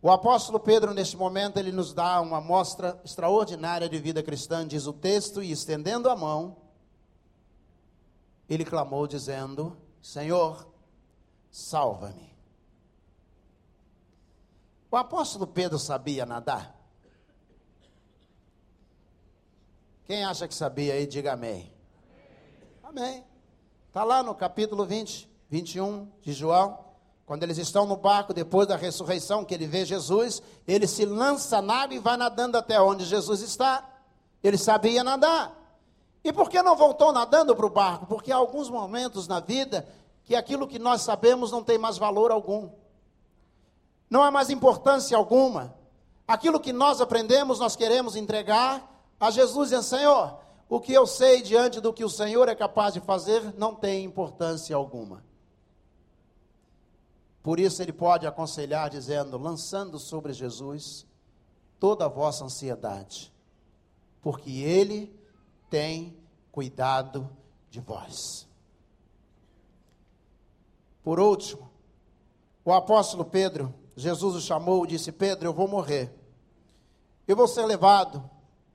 O 0.00 0.10
apóstolo 0.10 0.58
Pedro, 0.58 0.94
neste 0.94 1.14
momento, 1.14 1.58
ele 1.58 1.72
nos 1.72 1.92
dá 1.92 2.18
uma 2.22 2.40
mostra 2.40 2.98
extraordinária 3.04 3.86
de 3.86 3.98
vida 3.98 4.22
cristã, 4.22 4.66
diz 4.66 4.86
o 4.86 4.94
texto, 4.94 5.42
e 5.42 5.52
estendendo 5.52 6.08
a 6.08 6.16
mão, 6.16 6.56
ele 8.54 8.64
clamou, 8.64 9.06
dizendo: 9.06 9.76
Senhor, 10.02 10.66
salva-me. 11.50 12.30
O 14.90 14.96
apóstolo 14.96 15.46
Pedro 15.46 15.78
sabia 15.78 16.26
nadar? 16.26 16.76
Quem 20.04 20.24
acha 20.24 20.48
que 20.48 20.54
sabia 20.54 20.94
aí, 20.94 21.06
diga 21.06 21.32
amém. 21.32 21.72
Amém. 22.82 23.24
Está 23.86 24.02
lá 24.02 24.20
no 24.20 24.34
capítulo 24.34 24.84
20, 24.84 25.30
21 25.48 26.10
de 26.20 26.32
João. 26.32 26.90
Quando 27.24 27.44
eles 27.44 27.58
estão 27.58 27.86
no 27.86 27.96
barco, 27.96 28.34
depois 28.34 28.66
da 28.66 28.74
ressurreição, 28.74 29.44
que 29.44 29.54
ele 29.54 29.68
vê 29.68 29.84
Jesus, 29.84 30.42
ele 30.66 30.88
se 30.88 31.04
lança 31.04 31.62
na 31.62 31.82
água 31.82 31.94
e 31.94 32.00
vai 32.00 32.16
nadando 32.16 32.58
até 32.58 32.80
onde 32.80 33.04
Jesus 33.04 33.40
está. 33.42 33.88
Ele 34.42 34.58
sabia 34.58 35.04
nadar. 35.04 35.59
E 36.22 36.32
por 36.32 36.50
que 36.50 36.62
não 36.62 36.76
voltou 36.76 37.12
nadando 37.12 37.56
para 37.56 37.66
o 37.66 37.70
barco? 37.70 38.06
Porque 38.06 38.30
há 38.30 38.36
alguns 38.36 38.68
momentos 38.68 39.26
na 39.26 39.40
vida 39.40 39.88
que 40.24 40.36
aquilo 40.36 40.68
que 40.68 40.78
nós 40.78 41.02
sabemos 41.02 41.50
não 41.50 41.64
tem 41.64 41.78
mais 41.78 41.96
valor 41.96 42.30
algum 42.30 42.70
não 44.10 44.24
há 44.24 44.30
mais 44.30 44.50
importância 44.50 45.16
alguma. 45.16 45.72
Aquilo 46.26 46.58
que 46.58 46.72
nós 46.72 47.00
aprendemos, 47.00 47.60
nós 47.60 47.76
queremos 47.76 48.16
entregar 48.16 49.00
a 49.20 49.30
Jesus 49.30 49.70
e 49.70 49.80
Senhor. 49.82 50.36
O 50.68 50.80
que 50.80 50.92
eu 50.92 51.06
sei 51.06 51.40
diante 51.40 51.80
do 51.80 51.92
que 51.92 52.04
o 52.04 52.10
Senhor 52.10 52.48
é 52.48 52.54
capaz 52.54 52.92
de 52.92 53.00
fazer 53.00 53.54
não 53.56 53.74
tem 53.74 54.04
importância 54.04 54.74
alguma. 54.74 55.22
Por 57.42 57.58
isso 57.58 57.80
ele 57.80 57.92
pode 57.92 58.26
aconselhar 58.26 58.90
dizendo: 58.90 59.38
lançando 59.38 59.98
sobre 59.98 60.32
Jesus 60.32 61.06
toda 61.78 62.04
a 62.04 62.08
vossa 62.08 62.44
ansiedade, 62.44 63.32
porque 64.20 64.50
ele 64.50 65.18
tem 65.70 66.16
cuidado 66.52 67.30
de 67.70 67.80
vós. 67.80 68.46
Por 71.02 71.18
último, 71.18 71.70
o 72.64 72.72
apóstolo 72.72 73.24
Pedro 73.24 73.72
Jesus 74.00 74.34
o 74.34 74.40
chamou 74.40 74.84
e 74.84 74.88
disse: 74.88 75.12
Pedro, 75.12 75.46
eu 75.46 75.52
vou 75.52 75.68
morrer. 75.68 76.12
Eu 77.28 77.36
vou 77.36 77.46
ser 77.46 77.64
levado, 77.66 78.28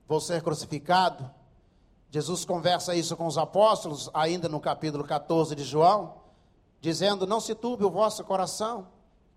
vou 0.07 0.21
ser 0.21 0.41
crucificado. 0.41 1.29
Jesus 2.11 2.45
conversa 2.45 2.95
isso 2.95 3.17
com 3.17 3.25
os 3.25 3.37
apóstolos, 3.37 4.09
ainda 4.13 4.47
no 4.47 4.59
capítulo 4.59 5.03
14 5.03 5.55
de 5.55 5.63
João, 5.63 6.21
dizendo: 6.79 7.25
Não 7.25 7.39
se 7.39 7.55
turbe 7.55 7.83
o 7.83 7.89
vosso 7.89 8.23
coração. 8.23 8.87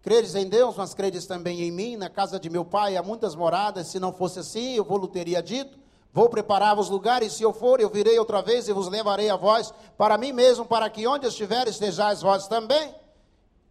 Credes 0.00 0.34
em 0.34 0.48
Deus, 0.48 0.76
mas 0.76 0.94
credes 0.94 1.26
também 1.26 1.62
em 1.62 1.72
mim. 1.72 1.96
Na 1.96 2.08
casa 2.08 2.38
de 2.38 2.48
meu 2.48 2.64
pai 2.64 2.96
há 2.96 3.02
muitas 3.02 3.34
moradas. 3.34 3.88
Se 3.88 3.98
não 3.98 4.12
fosse 4.12 4.38
assim, 4.38 4.74
eu 4.74 4.84
vou 4.84 5.08
teria 5.08 5.42
dito. 5.42 5.78
Vou 6.18 6.28
preparar-vos 6.28 6.90
lugares. 6.90 7.34
Se 7.34 7.44
eu 7.44 7.52
for, 7.52 7.80
eu 7.80 7.88
virei 7.88 8.18
outra 8.18 8.42
vez 8.42 8.66
e 8.66 8.72
vos 8.72 8.88
levarei 8.88 9.30
a 9.30 9.36
vós 9.36 9.72
para 9.96 10.18
mim 10.18 10.32
mesmo, 10.32 10.64
para 10.64 10.90
que 10.90 11.06
onde 11.06 11.28
estiver 11.28 11.68
estejais 11.68 12.22
vós 12.22 12.48
também. 12.48 12.92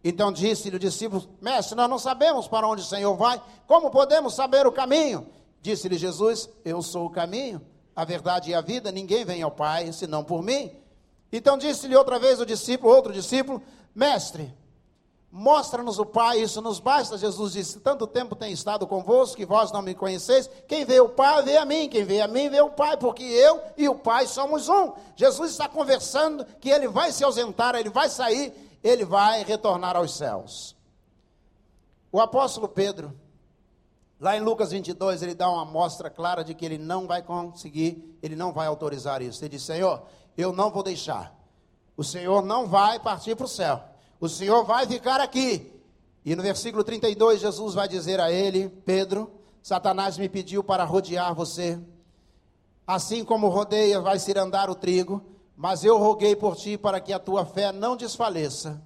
Então 0.02 0.32
disse-lhe 0.32 0.76
o 0.76 0.78
discípulo: 0.78 1.28
Mestre, 1.42 1.76
nós 1.76 1.90
não 1.90 1.98
sabemos 1.98 2.48
para 2.48 2.66
onde 2.66 2.80
o 2.80 2.86
Senhor 2.86 3.14
vai, 3.18 3.38
como 3.66 3.90
podemos 3.90 4.32
saber 4.32 4.66
o 4.66 4.72
caminho? 4.72 5.26
Disse-lhe 5.60 5.98
Jesus: 5.98 6.48
Eu 6.64 6.80
sou 6.80 7.04
o 7.04 7.10
caminho, 7.10 7.60
a 7.94 8.02
verdade 8.02 8.48
e 8.48 8.54
a 8.54 8.62
vida, 8.62 8.90
ninguém 8.90 9.26
vem 9.26 9.42
ao 9.42 9.50
Pai 9.50 9.92
senão 9.92 10.24
por 10.24 10.42
mim. 10.42 10.72
Então 11.30 11.58
disse-lhe 11.58 11.94
outra 11.94 12.18
vez 12.18 12.40
o 12.40 12.46
discípulo, 12.46 12.94
outro 12.94 13.12
discípulo: 13.12 13.60
Mestre, 13.94 14.54
mostra-nos 15.30 15.98
o 15.98 16.06
Pai, 16.06 16.40
isso 16.40 16.60
nos 16.60 16.80
basta. 16.80 17.18
Jesus 17.18 17.52
disse: 17.52 17.80
Tanto 17.80 18.06
tempo 18.06 18.36
tenho 18.36 18.54
estado 18.54 18.86
convosco 18.86 19.36
que 19.36 19.46
vós 19.46 19.72
não 19.72 19.82
me 19.82 19.94
conheceis. 19.94 20.48
Quem 20.66 20.84
vê 20.84 21.00
o 21.00 21.08
Pai, 21.08 21.42
vê 21.42 21.56
a 21.56 21.64
mim. 21.64 21.88
Quem 21.88 22.04
vê 22.04 22.20
a 22.20 22.28
mim, 22.28 22.48
vê 22.48 22.60
o 22.60 22.70
Pai, 22.70 22.96
porque 22.96 23.22
eu 23.22 23.60
e 23.76 23.88
o 23.88 23.94
Pai 23.94 24.26
somos 24.26 24.68
um. 24.68 24.92
Jesus 25.16 25.50
está 25.52 25.68
conversando 25.68 26.44
que 26.60 26.70
ele 26.70 26.88
vai 26.88 27.12
se 27.12 27.24
ausentar, 27.24 27.74
ele 27.74 27.90
vai 27.90 28.08
sair 28.08 28.68
ele 28.82 29.04
vai 29.04 29.42
retornar 29.44 29.96
aos 29.96 30.14
céus. 30.14 30.76
O 32.10 32.20
apóstolo 32.20 32.68
Pedro, 32.68 33.12
lá 34.18 34.36
em 34.36 34.40
Lucas 34.40 34.70
22, 34.70 35.22
ele 35.22 35.34
dá 35.34 35.50
uma 35.50 35.62
amostra 35.62 36.08
clara 36.08 36.42
de 36.42 36.54
que 36.54 36.64
ele 36.64 36.78
não 36.78 37.06
vai 37.06 37.22
conseguir, 37.22 38.18
ele 38.22 38.36
não 38.36 38.52
vai 38.52 38.66
autorizar 38.66 39.20
isso. 39.20 39.42
Ele 39.42 39.50
diz: 39.50 39.62
Senhor, 39.62 40.02
eu 40.36 40.52
não 40.52 40.70
vou 40.70 40.82
deixar. 40.82 41.36
O 41.96 42.04
Senhor 42.04 42.44
não 42.44 42.66
vai 42.66 42.98
partir 42.98 43.34
para 43.36 43.46
o 43.46 43.48
céu. 43.48 43.82
O 44.20 44.28
Senhor 44.28 44.64
vai 44.64 44.86
ficar 44.86 45.20
aqui. 45.20 45.72
E 46.24 46.34
no 46.34 46.42
versículo 46.42 46.84
32, 46.84 47.40
Jesus 47.40 47.74
vai 47.74 47.88
dizer 47.88 48.20
a 48.20 48.30
ele: 48.30 48.68
Pedro, 48.84 49.30
Satanás 49.62 50.18
me 50.18 50.28
pediu 50.28 50.62
para 50.62 50.84
rodear 50.84 51.34
você. 51.34 51.78
Assim 52.86 53.24
como 53.24 53.48
rodeia, 53.48 54.00
vai 54.00 54.18
se 54.18 54.36
andar 54.38 54.70
o 54.70 54.74
trigo. 54.74 55.22
Mas 55.56 55.82
eu 55.82 55.98
roguei 55.98 56.36
por 56.36 56.54
ti 56.54 56.78
para 56.78 57.00
que 57.00 57.12
a 57.12 57.18
tua 57.18 57.44
fé 57.44 57.72
não 57.72 57.96
desfaleça. 57.96 58.80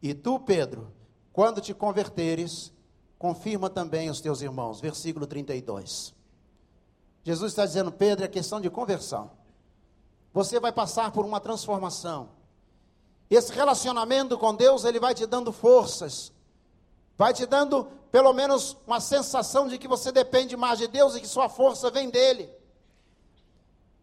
E 0.00 0.14
tu, 0.14 0.38
Pedro, 0.38 0.92
quando 1.32 1.60
te 1.60 1.74
converteres, 1.74 2.72
confirma 3.18 3.68
também 3.68 4.08
os 4.08 4.20
teus 4.20 4.40
irmãos. 4.40 4.80
Versículo 4.80 5.26
32. 5.26 6.14
Jesus 7.24 7.52
está 7.52 7.66
dizendo, 7.66 7.90
Pedro, 7.90 8.24
é 8.24 8.28
questão 8.28 8.60
de 8.60 8.70
conversão. 8.70 9.32
Você 10.32 10.60
vai 10.60 10.70
passar 10.70 11.10
por 11.10 11.24
uma 11.24 11.40
transformação. 11.40 12.35
Esse 13.28 13.52
relacionamento 13.52 14.38
com 14.38 14.54
Deus, 14.54 14.84
ele 14.84 15.00
vai 15.00 15.14
te 15.14 15.26
dando 15.26 15.52
forças. 15.52 16.32
Vai 17.18 17.32
te 17.32 17.46
dando, 17.46 17.86
pelo 18.10 18.32
menos, 18.32 18.76
uma 18.86 19.00
sensação 19.00 19.66
de 19.66 19.78
que 19.78 19.88
você 19.88 20.12
depende 20.12 20.56
mais 20.56 20.78
de 20.78 20.86
Deus 20.86 21.14
e 21.14 21.20
que 21.20 21.26
sua 21.26 21.48
força 21.48 21.90
vem 21.90 22.10
dele. 22.10 22.54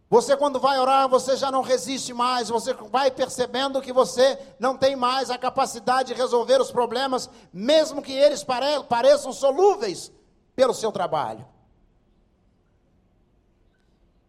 Você, 0.09 0.37
quando 0.37 0.59
vai 0.59 0.79
orar, 0.79 1.09
você 1.09 1.35
já 1.35 1.49
não 1.49 1.61
resiste 1.61 2.13
mais, 2.13 2.49
você 2.49 2.73
vai 2.73 3.09
percebendo 3.09 3.81
que 3.81 3.91
você 3.91 4.37
não 4.59 4.77
tem 4.77 4.95
mais 4.95 5.31
a 5.31 5.39
capacidade 5.39 6.09
de 6.09 6.13
resolver 6.13 6.61
os 6.61 6.71
problemas, 6.71 7.27
mesmo 7.51 7.99
que 7.99 8.11
eles 8.11 8.43
pare 8.43 8.83
pareçam 8.83 9.33
solúveis 9.33 10.11
pelo 10.55 10.73
seu 10.73 10.91
trabalho. 10.91 11.47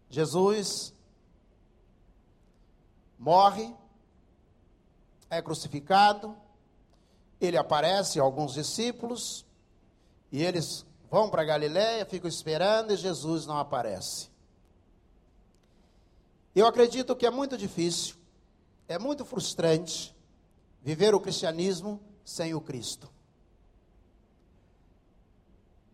Jesus 0.08 0.94
morre, 3.18 3.74
é 5.30 5.40
crucificado, 5.42 6.36
ele 7.40 7.56
aparece 7.56 8.18
alguns 8.18 8.54
discípulos, 8.54 9.44
e 10.30 10.42
eles 10.42 10.84
vão 11.10 11.30
para 11.30 11.44
Galiléia, 11.44 12.04
ficam 12.04 12.28
esperando 12.28 12.92
e 12.92 12.96
Jesus 12.96 13.46
não 13.46 13.56
aparece. 13.56 14.28
Eu 16.54 16.66
acredito 16.66 17.14
que 17.14 17.26
é 17.26 17.30
muito 17.30 17.56
difícil, 17.56 18.16
é 18.88 18.98
muito 18.98 19.24
frustrante 19.24 20.14
viver 20.82 21.14
o 21.14 21.20
cristianismo 21.20 22.00
sem 22.24 22.54
o 22.54 22.60
Cristo. 22.60 23.08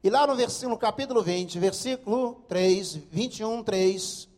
E 0.02 0.08
lá 0.08 0.26
no 0.26 0.34
versículo, 0.34 0.78
capítulo 0.78 1.22
20, 1.22 1.58
versículo 1.58 2.42
3, 2.48 2.94
21, 2.94 3.62
3, 3.62 4.28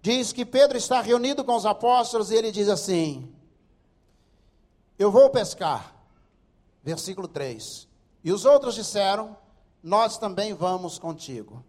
diz 0.00 0.32
que 0.32 0.46
Pedro 0.46 0.78
está 0.78 1.02
reunido 1.02 1.44
com 1.44 1.54
os 1.54 1.66
apóstolos 1.66 2.30
e 2.30 2.36
ele 2.36 2.50
diz 2.50 2.68
assim: 2.68 3.30
Eu 4.98 5.12
vou 5.12 5.30
pescar. 5.30 5.94
Versículo 6.82 7.28
3. 7.28 7.86
E 8.24 8.32
os 8.32 8.44
outros 8.44 8.74
disseram: 8.74 9.36
Nós 9.80 10.18
também 10.18 10.52
vamos 10.52 10.98
contigo. 10.98 11.64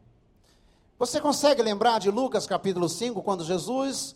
Você 0.98 1.22
consegue 1.22 1.62
lembrar 1.62 2.00
de 2.00 2.10
Lucas 2.10 2.48
capítulo 2.48 2.90
5, 2.90 3.22
quando 3.22 3.44
Jesus, 3.44 4.16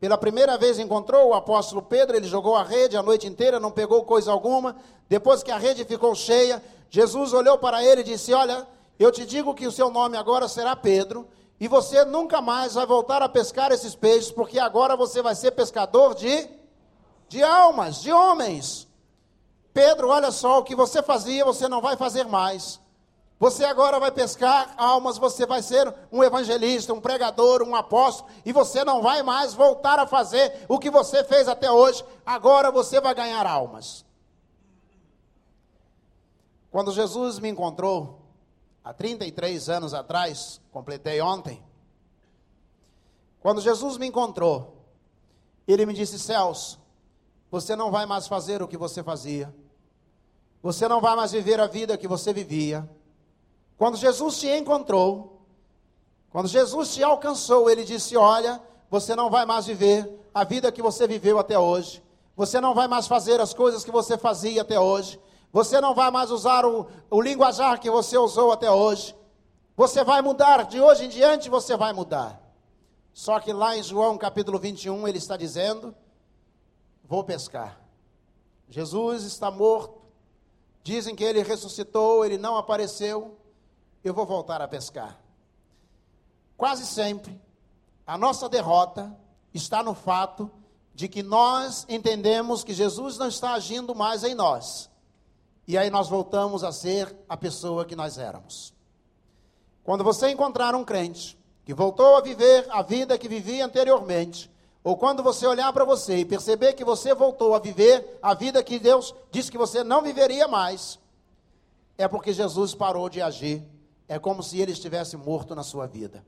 pela 0.00 0.16
primeira 0.16 0.56
vez, 0.56 0.78
encontrou 0.78 1.28
o 1.28 1.34
apóstolo 1.34 1.82
Pedro? 1.82 2.16
Ele 2.16 2.26
jogou 2.26 2.56
a 2.56 2.62
rede 2.62 2.96
a 2.96 3.02
noite 3.02 3.26
inteira, 3.26 3.60
não 3.60 3.70
pegou 3.70 4.02
coisa 4.04 4.32
alguma. 4.32 4.76
Depois 5.06 5.42
que 5.42 5.50
a 5.50 5.58
rede 5.58 5.84
ficou 5.84 6.14
cheia, 6.14 6.62
Jesus 6.88 7.34
olhou 7.34 7.58
para 7.58 7.84
ele 7.84 8.00
e 8.00 8.04
disse: 8.04 8.32
Olha, 8.32 8.66
eu 8.98 9.12
te 9.12 9.26
digo 9.26 9.54
que 9.54 9.66
o 9.66 9.72
seu 9.72 9.90
nome 9.90 10.16
agora 10.16 10.48
será 10.48 10.74
Pedro, 10.74 11.28
e 11.60 11.68
você 11.68 12.06
nunca 12.06 12.40
mais 12.40 12.72
vai 12.72 12.86
voltar 12.86 13.22
a 13.22 13.28
pescar 13.28 13.70
esses 13.70 13.94
peixes, 13.94 14.32
porque 14.32 14.58
agora 14.58 14.96
você 14.96 15.20
vai 15.20 15.34
ser 15.34 15.50
pescador 15.50 16.14
de, 16.14 16.48
de 17.28 17.42
almas, 17.42 18.00
de 18.00 18.12
homens. 18.12 18.86
Pedro, 19.72 20.08
olha 20.08 20.30
só, 20.30 20.60
o 20.60 20.64
que 20.64 20.74
você 20.74 21.02
fazia, 21.02 21.44
você 21.44 21.68
não 21.68 21.80
vai 21.80 21.96
fazer 21.96 22.24
mais. 22.24 22.80
Você 23.38 23.64
agora 23.64 24.00
vai 24.00 24.10
pescar 24.10 24.72
almas, 24.78 25.18
você 25.18 25.44
vai 25.44 25.62
ser 25.62 25.94
um 26.10 26.24
evangelista, 26.24 26.94
um 26.94 27.00
pregador, 27.00 27.62
um 27.62 27.76
apóstolo, 27.76 28.30
e 28.46 28.52
você 28.52 28.82
não 28.82 29.02
vai 29.02 29.22
mais 29.22 29.52
voltar 29.52 29.98
a 29.98 30.06
fazer 30.06 30.64
o 30.68 30.78
que 30.78 30.90
você 30.90 31.22
fez 31.22 31.46
até 31.46 31.70
hoje. 31.70 32.02
Agora 32.24 32.70
você 32.70 32.98
vai 32.98 33.14
ganhar 33.14 33.46
almas. 33.46 34.06
Quando 36.70 36.92
Jesus 36.92 37.38
me 37.38 37.50
encontrou, 37.50 38.20
há 38.82 38.94
33 38.94 39.68
anos 39.68 39.92
atrás, 39.92 40.60
completei 40.72 41.20
ontem. 41.20 41.62
Quando 43.40 43.60
Jesus 43.60 43.98
me 43.98 44.06
encontrou, 44.06 44.76
ele 45.68 45.84
me 45.84 45.92
disse: 45.92 46.18
Celso, 46.18 46.78
você 47.50 47.76
não 47.76 47.90
vai 47.90 48.06
mais 48.06 48.26
fazer 48.26 48.62
o 48.62 48.68
que 48.68 48.76
você 48.76 49.02
fazia, 49.02 49.54
você 50.62 50.88
não 50.88 51.00
vai 51.00 51.14
mais 51.14 51.32
viver 51.32 51.60
a 51.60 51.66
vida 51.66 51.96
que 51.96 52.08
você 52.08 52.32
vivia. 52.32 52.88
Quando 53.78 53.96
Jesus 53.96 54.38
te 54.38 54.48
encontrou, 54.48 55.42
quando 56.30 56.48
Jesus 56.48 56.94
te 56.94 57.02
alcançou, 57.02 57.70
ele 57.70 57.84
disse: 57.84 58.16
Olha, 58.16 58.60
você 58.90 59.14
não 59.14 59.30
vai 59.30 59.46
mais 59.46 59.66
viver 59.66 60.08
a 60.34 60.44
vida 60.44 60.72
que 60.72 60.82
você 60.82 61.06
viveu 61.06 61.38
até 61.38 61.58
hoje, 61.58 62.02
você 62.36 62.60
não 62.60 62.74
vai 62.74 62.88
mais 62.88 63.06
fazer 63.06 63.40
as 63.40 63.54
coisas 63.54 63.84
que 63.84 63.90
você 63.90 64.18
fazia 64.18 64.62
até 64.62 64.78
hoje, 64.78 65.20
você 65.52 65.80
não 65.80 65.94
vai 65.94 66.10
mais 66.10 66.30
usar 66.30 66.66
o, 66.66 66.86
o 67.10 67.20
linguajar 67.20 67.80
que 67.80 67.90
você 67.90 68.18
usou 68.18 68.52
até 68.52 68.70
hoje. 68.70 69.16
Você 69.76 70.02
vai 70.02 70.22
mudar, 70.22 70.64
de 70.64 70.80
hoje 70.80 71.04
em 71.04 71.08
diante 71.08 71.50
você 71.50 71.76
vai 71.76 71.92
mudar. 71.92 72.40
Só 73.12 73.38
que 73.40 73.52
lá 73.52 73.76
em 73.76 73.82
João 73.82 74.18
capítulo 74.18 74.58
21 74.58 75.06
ele 75.06 75.18
está 75.18 75.36
dizendo: 75.36 75.94
Vou 77.08 77.22
pescar. 77.24 77.80
Jesus 78.68 79.24
está 79.24 79.50
morto. 79.50 80.02
Dizem 80.82 81.14
que 81.14 81.24
ele 81.24 81.42
ressuscitou, 81.42 82.24
ele 82.24 82.38
não 82.38 82.56
apareceu. 82.56 83.36
Eu 84.02 84.14
vou 84.14 84.26
voltar 84.26 84.60
a 84.60 84.68
pescar. 84.68 85.20
Quase 86.56 86.86
sempre, 86.86 87.40
a 88.06 88.16
nossa 88.16 88.48
derrota 88.48 89.14
está 89.52 89.82
no 89.82 89.94
fato 89.94 90.50
de 90.94 91.08
que 91.08 91.22
nós 91.22 91.84
entendemos 91.88 92.64
que 92.64 92.72
Jesus 92.72 93.18
não 93.18 93.28
está 93.28 93.52
agindo 93.52 93.94
mais 93.94 94.24
em 94.24 94.34
nós. 94.34 94.88
E 95.68 95.76
aí 95.76 95.90
nós 95.90 96.08
voltamos 96.08 96.64
a 96.64 96.72
ser 96.72 97.14
a 97.28 97.36
pessoa 97.36 97.84
que 97.84 97.96
nós 97.96 98.16
éramos. 98.16 98.72
Quando 99.84 100.02
você 100.02 100.30
encontrar 100.30 100.74
um 100.74 100.84
crente 100.84 101.38
que 101.64 101.74
voltou 101.74 102.16
a 102.16 102.20
viver 102.20 102.66
a 102.70 102.82
vida 102.82 103.18
que 103.18 103.28
vivia 103.28 103.64
anteriormente, 103.64 104.50
ou 104.86 104.96
quando 104.96 105.22
você 105.22 105.46
olhar 105.46 105.72
para 105.72 105.84
você 105.84 106.18
e 106.18 106.24
perceber 106.24 106.74
que 106.74 106.84
você 106.84 107.12
voltou 107.12 107.54
a 107.54 107.58
viver 107.58 108.18
a 108.22 108.34
vida 108.34 108.62
que 108.62 108.78
Deus 108.78 109.14
disse 109.32 109.50
que 109.50 109.58
você 109.58 109.82
não 109.82 110.00
viveria 110.00 110.46
mais, 110.46 110.98
é 111.98 112.06
porque 112.06 112.32
Jesus 112.32 112.74
parou 112.74 113.08
de 113.08 113.20
agir. 113.20 113.66
É 114.06 114.18
como 114.18 114.42
se 114.42 114.60
ele 114.60 114.70
estivesse 114.70 115.16
morto 115.16 115.56
na 115.56 115.64
sua 115.64 115.86
vida. 115.86 116.24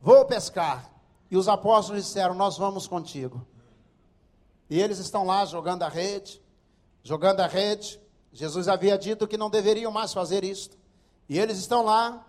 Vou 0.00 0.24
pescar. 0.24 0.88
E 1.28 1.36
os 1.36 1.48
apóstolos 1.48 2.04
disseram: 2.04 2.34
Nós 2.34 2.56
vamos 2.56 2.86
contigo. 2.86 3.44
E 4.70 4.80
eles 4.80 4.98
estão 5.00 5.26
lá 5.26 5.44
jogando 5.44 5.82
a 5.82 5.88
rede 5.88 6.40
jogando 7.02 7.40
a 7.40 7.46
rede. 7.46 8.00
Jesus 8.32 8.68
havia 8.68 8.98
dito 8.98 9.26
que 9.26 9.38
não 9.38 9.48
deveriam 9.48 9.90
mais 9.90 10.12
fazer 10.12 10.44
isto. 10.44 10.76
E 11.28 11.38
eles 11.38 11.58
estão 11.58 11.82
lá. 11.82 12.24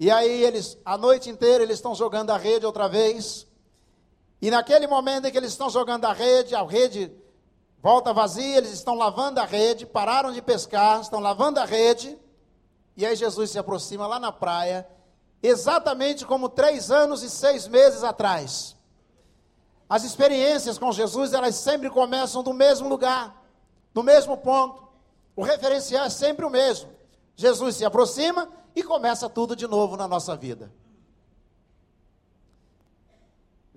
E 0.00 0.10
aí 0.10 0.42
eles, 0.42 0.76
a 0.84 0.98
noite 0.98 1.30
inteira, 1.30 1.62
eles 1.62 1.76
estão 1.76 1.94
jogando 1.94 2.30
a 2.30 2.36
rede 2.36 2.66
outra 2.66 2.88
vez. 2.88 3.46
E 4.40 4.50
naquele 4.50 4.86
momento 4.86 5.26
em 5.26 5.30
que 5.30 5.36
eles 5.36 5.50
estão 5.50 5.68
jogando 5.68 6.04
a 6.04 6.12
rede, 6.12 6.54
a 6.54 6.62
rede 6.62 7.12
volta 7.82 8.12
vazia, 8.12 8.56
eles 8.56 8.72
estão 8.72 8.94
lavando 8.94 9.40
a 9.40 9.44
rede, 9.44 9.86
pararam 9.86 10.32
de 10.32 10.40
pescar, 10.42 11.00
estão 11.00 11.20
lavando 11.20 11.60
a 11.60 11.64
rede. 11.64 12.18
E 12.96 13.04
aí 13.04 13.16
Jesus 13.16 13.50
se 13.50 13.58
aproxima 13.58 14.06
lá 14.06 14.18
na 14.18 14.32
praia, 14.32 14.88
exatamente 15.42 16.24
como 16.24 16.48
três 16.48 16.90
anos 16.90 17.22
e 17.22 17.30
seis 17.30 17.66
meses 17.68 18.02
atrás. 18.02 18.76
As 19.88 20.04
experiências 20.04 20.78
com 20.78 20.92
Jesus, 20.92 21.32
elas 21.32 21.54
sempre 21.54 21.88
começam 21.88 22.42
do 22.42 22.52
mesmo 22.52 22.88
lugar 22.88 23.38
no 23.98 24.02
mesmo 24.04 24.36
ponto. 24.36 24.86
O 25.34 25.42
referencial 25.42 26.04
é 26.04 26.10
sempre 26.10 26.44
o 26.44 26.50
mesmo. 26.50 26.88
Jesus 27.34 27.76
se 27.76 27.84
aproxima 27.84 28.48
e 28.76 28.82
começa 28.82 29.28
tudo 29.28 29.56
de 29.56 29.66
novo 29.66 29.96
na 29.96 30.06
nossa 30.06 30.36
vida. 30.36 30.72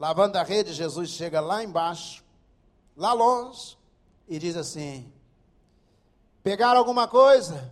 Lavando 0.01 0.35
a 0.39 0.41
rede, 0.41 0.73
Jesus 0.73 1.11
chega 1.11 1.39
lá 1.39 1.63
embaixo, 1.63 2.23
lá 2.97 3.13
longe, 3.13 3.77
e 4.27 4.39
diz 4.39 4.57
assim: 4.57 5.13
Pegaram 6.41 6.79
alguma 6.79 7.07
coisa? 7.07 7.71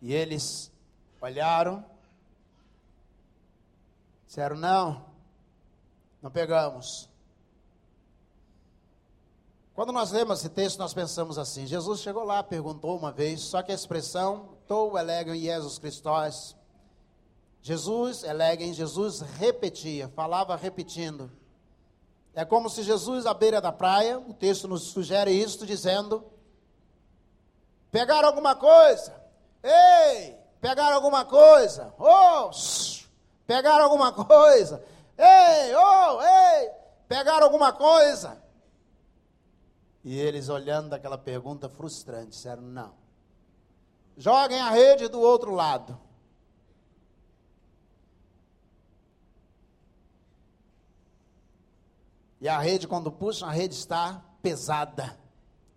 E 0.00 0.14
eles 0.14 0.72
olharam, 1.20 1.84
disseram: 4.26 4.56
Não, 4.56 5.04
não 6.22 6.30
pegamos. 6.30 7.10
Quando 9.74 9.92
nós 9.92 10.12
lemos 10.12 10.38
esse 10.38 10.48
texto, 10.48 10.78
nós 10.78 10.94
pensamos 10.94 11.36
assim: 11.36 11.66
Jesus 11.66 12.00
chegou 12.00 12.24
lá, 12.24 12.42
perguntou 12.42 12.96
uma 12.96 13.12
vez, 13.12 13.42
só 13.42 13.62
que 13.62 13.70
a 13.70 13.74
expressão, 13.74 14.56
tou 14.66 14.96
elegem 14.96 15.38
Jesus 15.38 15.78
Christos, 15.78 16.56
Jesus, 17.62 18.24
elegem, 18.24 18.72
Jesus 18.72 19.20
repetia, 19.20 20.08
falava 20.08 20.56
repetindo. 20.56 21.30
É 22.34 22.44
como 22.44 22.70
se 22.70 22.82
Jesus, 22.82 23.26
à 23.26 23.34
beira 23.34 23.60
da 23.60 23.72
praia, 23.72 24.18
o 24.18 24.32
texto 24.32 24.66
nos 24.66 24.84
sugere 24.84 25.30
isso, 25.30 25.66
dizendo: 25.66 26.24
pegaram 27.90 28.28
alguma 28.28 28.54
coisa? 28.54 29.14
Ei, 29.62 30.38
pegaram 30.60 30.96
alguma 30.96 31.24
coisa? 31.24 31.92
Oh, 31.98 32.50
pegaram 33.46 33.84
alguma 33.84 34.12
coisa? 34.12 34.82
Ei, 35.18 35.74
oh, 35.74 36.22
ei, 36.22 36.70
pegaram 37.06 37.44
alguma 37.44 37.72
coisa? 37.72 38.42
E 40.02 40.18
eles, 40.18 40.48
olhando 40.48 40.94
aquela 40.94 41.18
pergunta 41.18 41.68
frustrante, 41.68 42.30
disseram: 42.30 42.62
não. 42.62 42.94
Joguem 44.16 44.60
a 44.60 44.70
rede 44.70 45.08
do 45.08 45.20
outro 45.20 45.52
lado. 45.52 45.98
E 52.40 52.48
a 52.48 52.58
rede, 52.58 52.88
quando 52.88 53.12
puxam, 53.12 53.48
a 53.48 53.52
rede 53.52 53.74
está 53.74 54.24
pesada, 54.42 55.18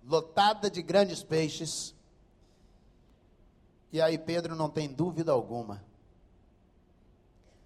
lotada 0.04 0.70
de 0.70 0.82
grandes 0.82 1.22
peixes. 1.22 1.94
E 3.92 4.02
aí 4.02 4.18
Pedro 4.18 4.56
não 4.56 4.70
tem 4.70 4.88
dúvida 4.88 5.32
alguma. 5.32 5.84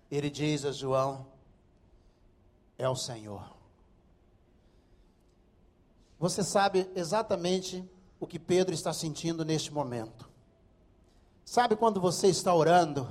Ele 0.10 0.30
diz 0.30 0.66
a 0.66 0.72
João: 0.72 1.28
É 2.78 2.90
o 2.90 2.96
Senhor. 2.96 3.56
Você 6.20 6.44
sabe 6.44 6.90
exatamente 6.96 7.88
o 8.20 8.26
que 8.26 8.40
Pedro 8.40 8.74
está 8.74 8.92
sentindo 8.92 9.46
neste 9.46 9.72
momento. 9.72 10.28
Sabe 11.46 11.76
quando 11.76 12.02
você 12.02 12.28
está 12.28 12.54
orando 12.54 13.08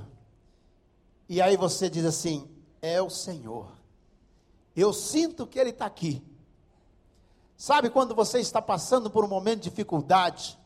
e 1.29 1.41
aí 1.41 1.57
você 1.57 1.89
diz 1.89 2.05
assim: 2.05 2.49
é 2.81 3.01
o 3.01 3.09
Senhor. 3.09 3.76
Eu 4.77 4.93
sinto 4.93 5.47
que 5.47 5.57
Ele 5.57 5.71
está 5.71 5.87
aqui. 5.87 6.23
Sabe 7.57 7.89
quando 7.89 8.13
você 8.13 8.39
está 8.39 8.61
passando 8.61 9.09
por 9.09 9.25
um 9.25 9.27
momento 9.27 9.61
de 9.61 9.71
dificuldade? 9.71 10.57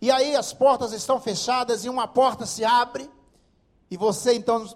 E 0.00 0.08
aí 0.08 0.36
as 0.36 0.52
portas 0.52 0.92
estão 0.92 1.20
fechadas 1.20 1.84
e 1.84 1.88
uma 1.88 2.06
porta 2.06 2.46
se 2.46 2.64
abre, 2.64 3.10
e 3.90 3.96
você 3.96 4.34
então 4.34 4.72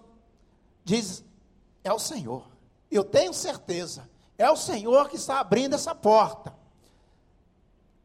diz: 0.85 1.23
É 1.85 1.93
o 1.93 1.99
Senhor. 2.01 2.45
Eu 2.91 3.05
tenho 3.05 3.33
certeza, 3.33 4.11
é 4.37 4.51
o 4.51 4.57
Senhor 4.57 5.09
que 5.09 5.17
está 5.17 5.39
abrindo 5.39 5.75
essa 5.75 5.95
porta. 5.95 6.53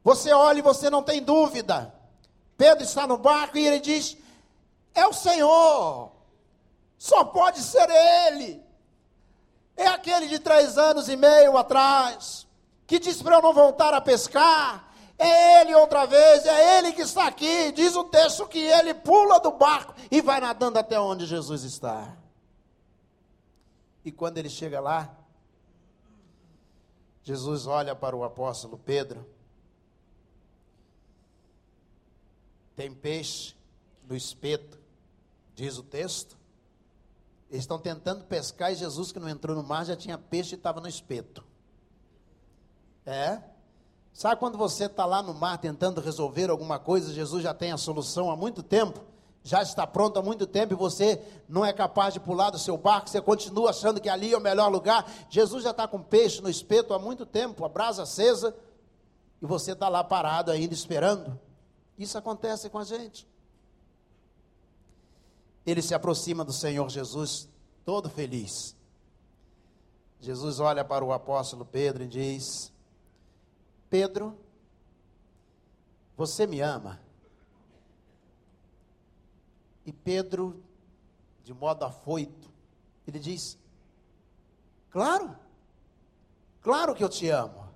Você 0.04 0.32
olha 0.32 0.60
e 0.60 0.63
você 0.63 0.91
não 0.91 1.02
tem 1.02 1.24
dúvida. 1.24 1.94
Pedro 2.56 2.84
está 2.84 3.08
no 3.08 3.17
barco 3.17 3.58
e 3.58 3.65
ele 3.65 3.80
diz: 3.80 4.15
É 4.94 5.08
o 5.08 5.13
Senhor, 5.13 6.12
só 7.00 7.24
pode 7.24 7.63
ser 7.63 7.89
Ele. 7.89 8.61
É 9.75 9.88
aquele 9.88 10.27
de 10.27 10.39
três 10.39 10.77
anos 10.77 11.10
e 11.10 11.15
meio 11.15 11.57
atrás, 11.57 12.47
que 12.86 12.99
disse 12.99 13.23
para 13.23 13.38
eu 13.38 13.41
não 13.41 13.53
voltar 13.53 13.93
a 13.93 14.01
pescar. 14.01 14.91
É 15.17 15.62
ele 15.62 15.75
outra 15.75 16.05
vez, 16.05 16.45
é 16.45 16.79
ele 16.79 16.93
que 16.93 17.01
está 17.01 17.27
aqui. 17.27 17.71
Diz 17.71 17.95
o 17.95 18.03
texto 18.05 18.47
que 18.47 18.60
ele 18.60 18.93
pula 18.93 19.39
do 19.39 19.51
barco 19.51 19.93
e 20.10 20.19
vai 20.19 20.41
nadando 20.41 20.79
até 20.79 20.99
onde 20.99 21.25
Jesus 21.25 21.63
está. 21.63 22.17
E 24.03 24.12
quando 24.12 24.39
ele 24.39 24.49
chega 24.49 24.79
lá, 24.79 25.15
Jesus 27.23 27.67
olha 27.67 27.95
para 27.95 28.15
o 28.15 28.23
apóstolo 28.23 28.77
Pedro. 28.77 29.27
Tem 32.75 32.91
peixe 32.91 33.55
no 34.07 34.15
espeto, 34.15 34.79
diz 35.53 35.77
o 35.77 35.84
texto. 35.84 36.40
Eles 37.51 37.63
estão 37.63 37.77
tentando 37.77 38.23
pescar 38.23 38.71
e 38.71 38.75
Jesus, 38.75 39.11
que 39.11 39.19
não 39.19 39.29
entrou 39.29 39.55
no 39.55 39.61
mar, 39.61 39.85
já 39.85 39.95
tinha 39.95 40.17
peixe 40.17 40.55
e 40.55 40.57
estava 40.57 40.81
no 40.81 40.87
espeto. 40.87 41.43
É? 43.05 43.39
Sabe 44.13 44.37
quando 44.37 44.57
você 44.57 44.85
está 44.85 45.05
lá 45.05 45.21
no 45.21 45.33
mar 45.33 45.57
tentando 45.59 46.01
resolver 46.01 46.49
alguma 46.49 46.79
coisa, 46.79 47.13
Jesus 47.13 47.43
já 47.43 47.53
tem 47.53 47.71
a 47.71 47.77
solução 47.77 48.31
há 48.31 48.35
muito 48.35 48.63
tempo? 48.63 49.01
já 49.43 49.61
está 49.61 49.87
pronto 49.87 50.19
há 50.19 50.21
muito 50.21 50.45
tempo 50.45 50.73
e 50.73 50.75
você 50.75 51.21
não 51.49 51.65
é 51.65 51.73
capaz 51.73 52.13
de 52.13 52.19
pular 52.19 52.49
do 52.51 52.59
seu 52.59 52.77
barco, 52.77 53.09
você 53.09 53.19
continua 53.19 53.71
achando 53.71 53.99
que 53.99 54.09
ali 54.09 54.33
é 54.33 54.37
o 54.37 54.41
melhor 54.41 54.69
lugar. 54.69 55.09
Jesus 55.29 55.63
já 55.63 55.71
está 55.71 55.87
com 55.87 56.01
peixe 56.01 56.41
no 56.41 56.49
espeto 56.49 56.93
há 56.93 56.99
muito 56.99 57.25
tempo, 57.25 57.65
a 57.65 57.69
brasa 57.69 58.03
acesa, 58.03 58.55
e 59.41 59.45
você 59.45 59.71
está 59.71 59.89
lá 59.89 60.03
parado 60.03 60.51
ainda 60.51 60.73
esperando. 60.73 61.39
Isso 61.97 62.17
acontece 62.17 62.69
com 62.69 62.77
a 62.77 62.83
gente. 62.83 63.27
Ele 65.65 65.82
se 65.82 65.93
aproxima 65.93 66.43
do 66.43 66.54
Senhor 66.54 66.89
Jesus, 66.89 67.50
todo 67.86 68.10
feliz. 68.10 68.76
Jesus 70.19 70.60
olha 70.60 70.86
para 70.86 71.04
o 71.04 71.12
apóstolo 71.12 71.65
Pedro 71.65 72.04
e 72.04 72.08
diz: 72.08 72.71
Pedro, 73.89 74.38
você 76.15 76.45
me 76.45 76.62
ama? 76.62 77.00
E 79.86 79.91
Pedro, 79.91 80.63
de 81.43 81.54
modo 81.54 81.84
afoito, 81.84 82.52
ele 83.08 83.19
diz: 83.19 83.58
Claro, 84.91 85.36
claro 86.62 86.93
que 86.93 87.04
eu 87.04 87.10
te 87.10 87.28
amo. 87.30 87.69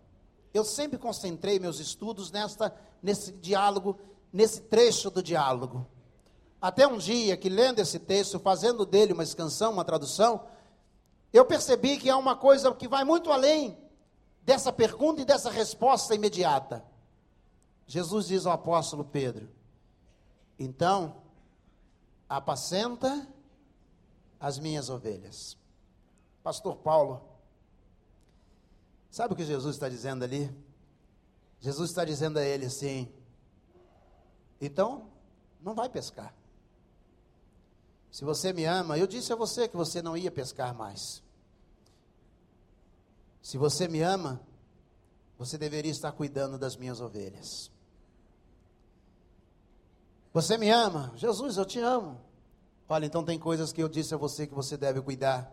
Eu 0.53 0.63
sempre 0.63 0.97
concentrei 0.97 1.59
meus 1.59 1.79
estudos 1.79 2.31
nesta, 2.31 2.73
nesse 3.01 3.31
diálogo, 3.31 3.99
nesse 4.31 4.61
trecho 4.61 5.09
do 5.09 5.21
diálogo. 5.21 5.85
Até 6.61 6.87
um 6.87 6.97
dia 6.97 7.37
que, 7.37 7.49
lendo 7.49 7.79
esse 7.79 7.99
texto, 7.99 8.39
fazendo 8.39 8.85
dele 8.85 9.13
uma 9.13 9.23
escansão, 9.23 9.71
uma 9.71 9.85
tradução, 9.85 10.47
eu 11.31 11.45
percebi 11.45 11.97
que 11.97 12.09
há 12.09 12.17
uma 12.17 12.35
coisa 12.35 12.73
que 12.73 12.87
vai 12.87 13.03
muito 13.03 13.31
além 13.31 13.77
dessa 14.41 14.71
pergunta 14.71 15.21
e 15.21 15.25
dessa 15.25 15.49
resposta 15.49 16.15
imediata. 16.15 16.83
Jesus 17.85 18.27
diz 18.27 18.45
ao 18.45 18.53
apóstolo 18.53 19.03
Pedro: 19.03 19.49
Então, 20.57 21.17
apacenta 22.27 23.27
as 24.39 24.57
minhas 24.57 24.89
ovelhas. 24.89 25.57
Pastor 26.43 26.77
Paulo, 26.77 27.21
sabe 29.09 29.33
o 29.33 29.37
que 29.37 29.45
Jesus 29.45 29.75
está 29.75 29.89
dizendo 29.89 30.23
ali? 30.23 30.55
Jesus 31.59 31.89
está 31.89 32.05
dizendo 32.05 32.37
a 32.37 32.43
ele 32.43 32.65
assim: 32.65 33.11
então, 34.59 35.07
não 35.61 35.73
vai 35.73 35.89
pescar. 35.89 36.33
Se 38.15 38.23
você 38.23 38.53
me 38.53 38.63
ama, 38.63 38.97
eu 38.97 39.05
disse 39.05 39.33
a 39.33 39.35
você 39.35 39.67
que 39.67 39.75
você 39.75 40.01
não 40.01 40.15
ia 40.15 40.31
pescar 40.31 40.73
mais. 40.73 41.21
Se 43.41 43.57
você 43.57 43.89
me 43.89 43.99
ama, 43.99 44.39
você 45.37 45.57
deveria 45.57 45.91
estar 45.91 46.13
cuidando 46.13 46.57
das 46.57 46.77
minhas 46.77 47.01
ovelhas. 47.01 47.69
Você 50.33 50.57
me 50.57 50.69
ama? 50.69 51.11
Jesus, 51.17 51.57
eu 51.57 51.65
te 51.65 51.77
amo. 51.81 52.17
Olha, 52.87 53.05
então 53.05 53.21
tem 53.21 53.37
coisas 53.37 53.73
que 53.73 53.83
eu 53.83 53.89
disse 53.89 54.13
a 54.13 54.17
você 54.17 54.47
que 54.47 54.53
você 54.53 54.77
deve 54.77 55.01
cuidar. 55.01 55.51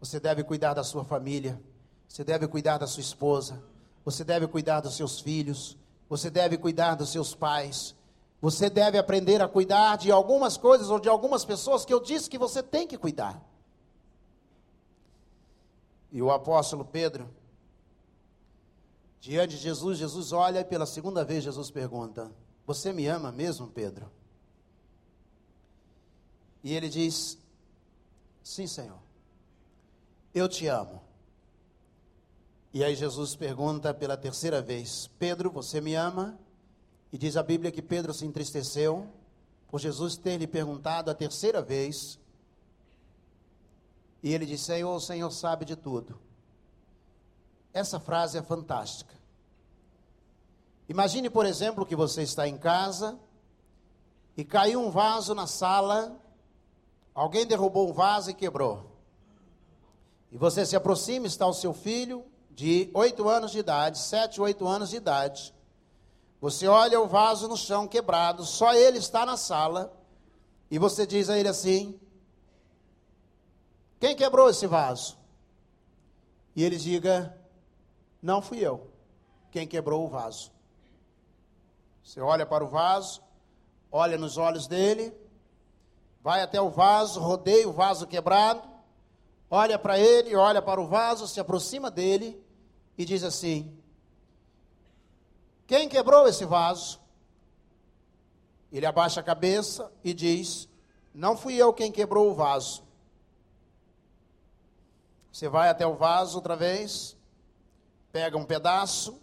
Você 0.00 0.18
deve 0.18 0.42
cuidar 0.42 0.72
da 0.72 0.82
sua 0.82 1.04
família. 1.04 1.60
Você 2.08 2.24
deve 2.24 2.48
cuidar 2.48 2.78
da 2.78 2.86
sua 2.86 3.02
esposa. 3.02 3.62
Você 4.06 4.24
deve 4.24 4.46
cuidar 4.46 4.80
dos 4.80 4.96
seus 4.96 5.20
filhos. 5.20 5.76
Você 6.08 6.30
deve 6.30 6.56
cuidar 6.56 6.94
dos 6.94 7.10
seus 7.10 7.34
pais. 7.34 7.94
Você 8.44 8.68
deve 8.68 8.98
aprender 8.98 9.40
a 9.40 9.48
cuidar 9.48 9.96
de 9.96 10.12
algumas 10.12 10.58
coisas 10.58 10.90
ou 10.90 11.00
de 11.00 11.08
algumas 11.08 11.46
pessoas 11.46 11.82
que 11.82 11.94
eu 11.94 11.98
disse 11.98 12.28
que 12.28 12.36
você 12.36 12.62
tem 12.62 12.86
que 12.86 12.98
cuidar. 12.98 13.42
E 16.12 16.20
o 16.20 16.30
apóstolo 16.30 16.84
Pedro, 16.84 17.26
diante 19.18 19.56
de 19.56 19.62
Jesus, 19.62 19.96
Jesus 19.96 20.30
olha 20.30 20.60
e 20.60 20.64
pela 20.64 20.84
segunda 20.84 21.24
vez 21.24 21.42
Jesus 21.42 21.70
pergunta: 21.70 22.30
você 22.66 22.92
me 22.92 23.06
ama 23.06 23.32
mesmo, 23.32 23.66
Pedro? 23.68 24.12
E 26.62 26.74
ele 26.74 26.90
diz: 26.90 27.38
Sim, 28.42 28.66
Senhor, 28.66 28.98
eu 30.34 30.50
te 30.50 30.66
amo. 30.66 31.00
E 32.74 32.84
aí 32.84 32.94
Jesus 32.94 33.34
pergunta 33.34 33.94
pela 33.94 34.18
terceira 34.18 34.60
vez: 34.60 35.08
Pedro, 35.18 35.50
você 35.50 35.80
me 35.80 35.94
ama? 35.94 36.38
E 37.14 37.16
diz 37.16 37.36
a 37.36 37.44
Bíblia 37.44 37.70
que 37.70 37.80
Pedro 37.80 38.12
se 38.12 38.26
entristeceu 38.26 39.06
por 39.68 39.78
Jesus 39.78 40.16
ter 40.16 40.36
lhe 40.36 40.48
perguntado 40.48 41.12
a 41.12 41.14
terceira 41.14 41.62
vez. 41.62 42.18
E 44.20 44.34
ele 44.34 44.44
diz: 44.44 44.62
Senhor, 44.62 44.92
o 44.96 45.00
Senhor 45.00 45.30
sabe 45.30 45.64
de 45.64 45.76
tudo. 45.76 46.18
Essa 47.72 48.00
frase 48.00 48.36
é 48.36 48.42
fantástica. 48.42 49.14
Imagine, 50.88 51.30
por 51.30 51.46
exemplo, 51.46 51.86
que 51.86 51.94
você 51.94 52.22
está 52.22 52.48
em 52.48 52.58
casa 52.58 53.16
e 54.36 54.44
caiu 54.44 54.80
um 54.80 54.90
vaso 54.90 55.36
na 55.36 55.46
sala, 55.46 56.20
alguém 57.14 57.46
derrubou 57.46 57.88
um 57.88 57.92
vaso 57.92 58.28
e 58.28 58.34
quebrou. 58.34 58.90
E 60.32 60.36
você 60.36 60.66
se 60.66 60.74
aproxima, 60.74 61.28
está 61.28 61.46
o 61.46 61.54
seu 61.54 61.72
filho 61.72 62.24
de 62.50 62.90
oito 62.92 63.28
anos 63.28 63.52
de 63.52 63.60
idade, 63.60 64.00
sete, 64.00 64.40
oito 64.40 64.66
anos 64.66 64.90
de 64.90 64.96
idade. 64.96 65.53
Você 66.44 66.68
olha 66.68 67.00
o 67.00 67.06
vaso 67.06 67.48
no 67.48 67.56
chão 67.56 67.88
quebrado, 67.88 68.44
só 68.44 68.74
ele 68.74 68.98
está 68.98 69.24
na 69.24 69.34
sala, 69.34 69.90
e 70.70 70.78
você 70.78 71.06
diz 71.06 71.30
a 71.30 71.38
ele 71.38 71.48
assim: 71.48 71.98
Quem 73.98 74.14
quebrou 74.14 74.50
esse 74.50 74.66
vaso? 74.66 75.16
E 76.54 76.62
ele 76.62 76.76
diga: 76.76 77.34
Não 78.20 78.42
fui 78.42 78.58
eu. 78.58 78.90
Quem 79.50 79.66
quebrou 79.66 80.04
o 80.04 80.08
vaso? 80.10 80.52
Você 82.02 82.20
olha 82.20 82.44
para 82.44 82.62
o 82.62 82.68
vaso, 82.68 83.22
olha 83.90 84.18
nos 84.18 84.36
olhos 84.36 84.66
dele, 84.66 85.14
vai 86.20 86.42
até 86.42 86.60
o 86.60 86.68
vaso, 86.68 87.20
rodeia 87.20 87.66
o 87.66 87.72
vaso 87.72 88.06
quebrado, 88.06 88.68
olha 89.50 89.78
para 89.78 89.98
ele, 89.98 90.36
olha 90.36 90.60
para 90.60 90.78
o 90.78 90.86
vaso, 90.86 91.26
se 91.26 91.40
aproxima 91.40 91.90
dele 91.90 92.38
e 92.98 93.06
diz 93.06 93.24
assim: 93.24 93.82
Quem 95.66 95.88
quebrou 95.88 96.28
esse 96.28 96.44
vaso? 96.44 97.00
Ele 98.70 98.86
abaixa 98.86 99.20
a 99.20 99.22
cabeça 99.22 99.90
e 100.02 100.12
diz: 100.12 100.68
Não 101.14 101.36
fui 101.36 101.54
eu 101.54 101.72
quem 101.72 101.90
quebrou 101.90 102.30
o 102.30 102.34
vaso. 102.34 102.82
Você 105.32 105.48
vai 105.48 105.68
até 105.68 105.86
o 105.86 105.94
vaso 105.94 106.36
outra 106.36 106.54
vez, 106.54 107.16
pega 108.12 108.36
um 108.36 108.44
pedaço, 108.44 109.20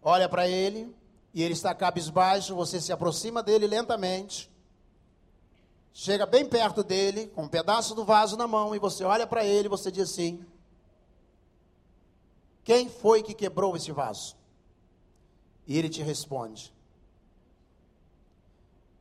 olha 0.00 0.28
para 0.28 0.48
ele 0.48 0.94
e 1.34 1.42
ele 1.42 1.54
está 1.54 1.74
cabisbaixo, 1.74 2.54
você 2.54 2.80
se 2.80 2.92
aproxima 2.92 3.42
dele 3.42 3.66
lentamente, 3.66 4.48
chega 5.92 6.24
bem 6.24 6.46
perto 6.46 6.84
dele, 6.84 7.26
com 7.34 7.42
um 7.42 7.48
pedaço 7.48 7.94
do 7.94 8.04
vaso 8.04 8.36
na 8.36 8.46
mão, 8.46 8.76
e 8.76 8.78
você 8.78 9.02
olha 9.02 9.26
para 9.26 9.44
ele 9.44 9.66
e 9.66 9.68
você 9.68 9.90
diz 9.90 10.10
assim: 10.10 10.44
quem 12.64 12.88
foi 12.88 13.22
que 13.22 13.34
quebrou 13.34 13.76
esse 13.76 13.90
vaso? 13.92 14.36
E 15.66 15.78
ele 15.78 15.88
te 15.88 16.02
responde: 16.02 16.72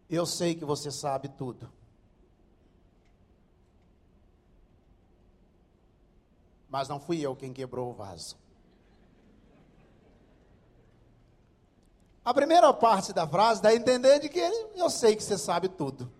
Eu 0.10 0.26
sei 0.26 0.56
que 0.56 0.66
você 0.66 0.92
sabe 0.92 1.30
tudo. 1.30 1.70
Mas 6.70 6.88
não 6.88 7.00
fui 7.00 7.20
eu 7.20 7.36
quem 7.36 7.52
quebrou 7.52 7.90
o 7.90 7.94
vaso. 7.94 8.38
A 12.24 12.34
primeira 12.34 12.72
parte 12.72 13.12
da 13.12 13.28
frase 13.28 13.62
dá 13.62 13.70
a 13.70 13.76
entender 13.76 14.20
de 14.20 14.30
que 14.30 14.38
ele, 14.38 14.68
eu 14.76 14.90
sei 14.90 15.16
que 15.16 15.24
você 15.24 15.38
sabe 15.38 15.68
tudo. 15.68 16.12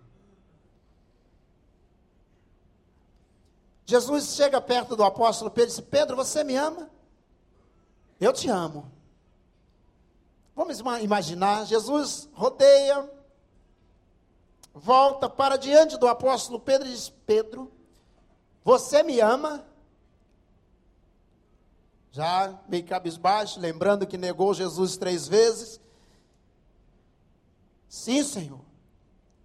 Jesus 3.86 4.34
chega 4.34 4.60
perto 4.60 4.96
do 4.96 5.04
apóstolo 5.04 5.50
Pedro 5.50 5.72
e 5.72 5.76
diz: 5.76 5.80
Pedro, 5.80 6.16
você 6.16 6.42
me 6.42 6.56
ama? 6.56 6.90
Eu 8.20 8.32
te 8.32 8.48
amo. 8.48 8.92
Vamos 10.54 10.78
imaginar, 11.00 11.64
Jesus 11.64 12.28
rodeia, 12.34 13.10
volta 14.74 15.28
para 15.28 15.56
diante 15.56 15.96
do 15.96 16.06
apóstolo 16.06 16.60
Pedro 16.60 16.86
e 16.86 16.90
diz: 16.90 17.08
Pedro, 17.24 17.72
você 18.62 19.02
me 19.02 19.20
ama? 19.20 19.64
Já 22.12 22.60
meio 22.68 22.84
cabisbaixo, 22.84 23.58
lembrando 23.58 24.06
que 24.06 24.18
negou 24.18 24.52
Jesus 24.52 24.98
três 24.98 25.26
vezes. 25.26 25.80
Sim, 27.88 28.22
Senhor, 28.22 28.60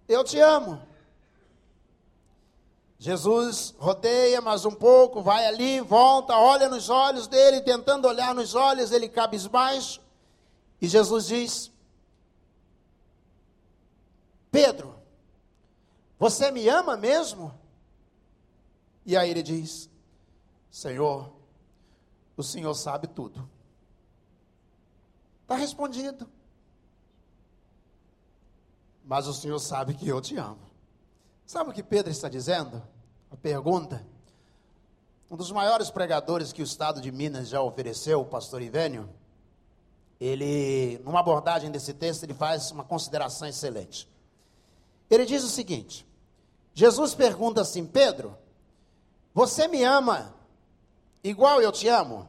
eu 0.06 0.22
te 0.22 0.38
amo. 0.38 0.82
Jesus 2.98 3.74
rodeia 3.78 4.40
mais 4.40 4.64
um 4.64 4.70
pouco, 4.70 5.22
vai 5.22 5.46
ali, 5.46 5.80
volta, 5.80 6.36
olha 6.36 6.68
nos 6.68 6.88
olhos 6.88 7.26
dele, 7.26 7.60
tentando 7.60 8.08
olhar 8.08 8.34
nos 8.34 8.54
olhos, 8.54 8.90
ele 8.90 9.08
cabisbaixo. 9.08 10.00
E 10.80 10.88
Jesus 10.88 11.26
diz: 11.26 11.72
Pedro, 14.50 14.96
você 16.18 16.50
me 16.50 16.66
ama 16.68 16.96
mesmo? 16.96 17.52
E 19.04 19.16
aí 19.16 19.30
ele 19.30 19.42
diz: 19.42 19.90
Senhor, 20.70 21.30
o 22.36 22.42
Senhor 22.42 22.74
sabe 22.74 23.06
tudo. 23.06 23.48
Está 25.42 25.54
respondido. 25.54 26.28
Mas 29.04 29.28
o 29.28 29.34
Senhor 29.34 29.58
sabe 29.58 29.94
que 29.94 30.08
eu 30.08 30.20
te 30.20 30.36
amo. 30.36 30.65
Sabe 31.46 31.70
o 31.70 31.72
que 31.72 31.82
Pedro 31.82 32.10
está 32.10 32.28
dizendo? 32.28 32.82
A 33.30 33.36
pergunta. 33.36 34.04
Um 35.30 35.36
dos 35.36 35.52
maiores 35.52 35.90
pregadores 35.90 36.52
que 36.52 36.60
o 36.60 36.64
estado 36.64 37.00
de 37.00 37.12
Minas 37.12 37.48
já 37.48 37.62
ofereceu, 37.62 38.20
o 38.20 38.24
pastor 38.24 38.60
Ivênio, 38.60 39.08
ele, 40.20 41.00
numa 41.04 41.20
abordagem 41.20 41.70
desse 41.70 41.94
texto, 41.94 42.24
ele 42.24 42.34
faz 42.34 42.72
uma 42.72 42.82
consideração 42.82 43.46
excelente. 43.46 44.08
Ele 45.08 45.24
diz 45.24 45.44
o 45.44 45.48
seguinte: 45.48 46.04
Jesus 46.74 47.14
pergunta 47.14 47.60
assim, 47.60 47.86
Pedro, 47.86 48.36
você 49.32 49.68
me 49.68 49.84
ama 49.84 50.34
igual 51.22 51.62
eu 51.62 51.70
te 51.70 51.86
amo? 51.86 52.28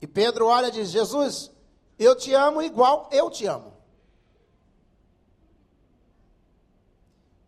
E 0.00 0.06
Pedro 0.06 0.46
olha 0.46 0.68
e 0.68 0.72
diz: 0.72 0.90
Jesus, 0.90 1.50
eu 1.98 2.16
te 2.16 2.32
amo 2.32 2.62
igual 2.62 3.06
eu 3.12 3.28
te 3.28 3.44
amo. 3.44 3.69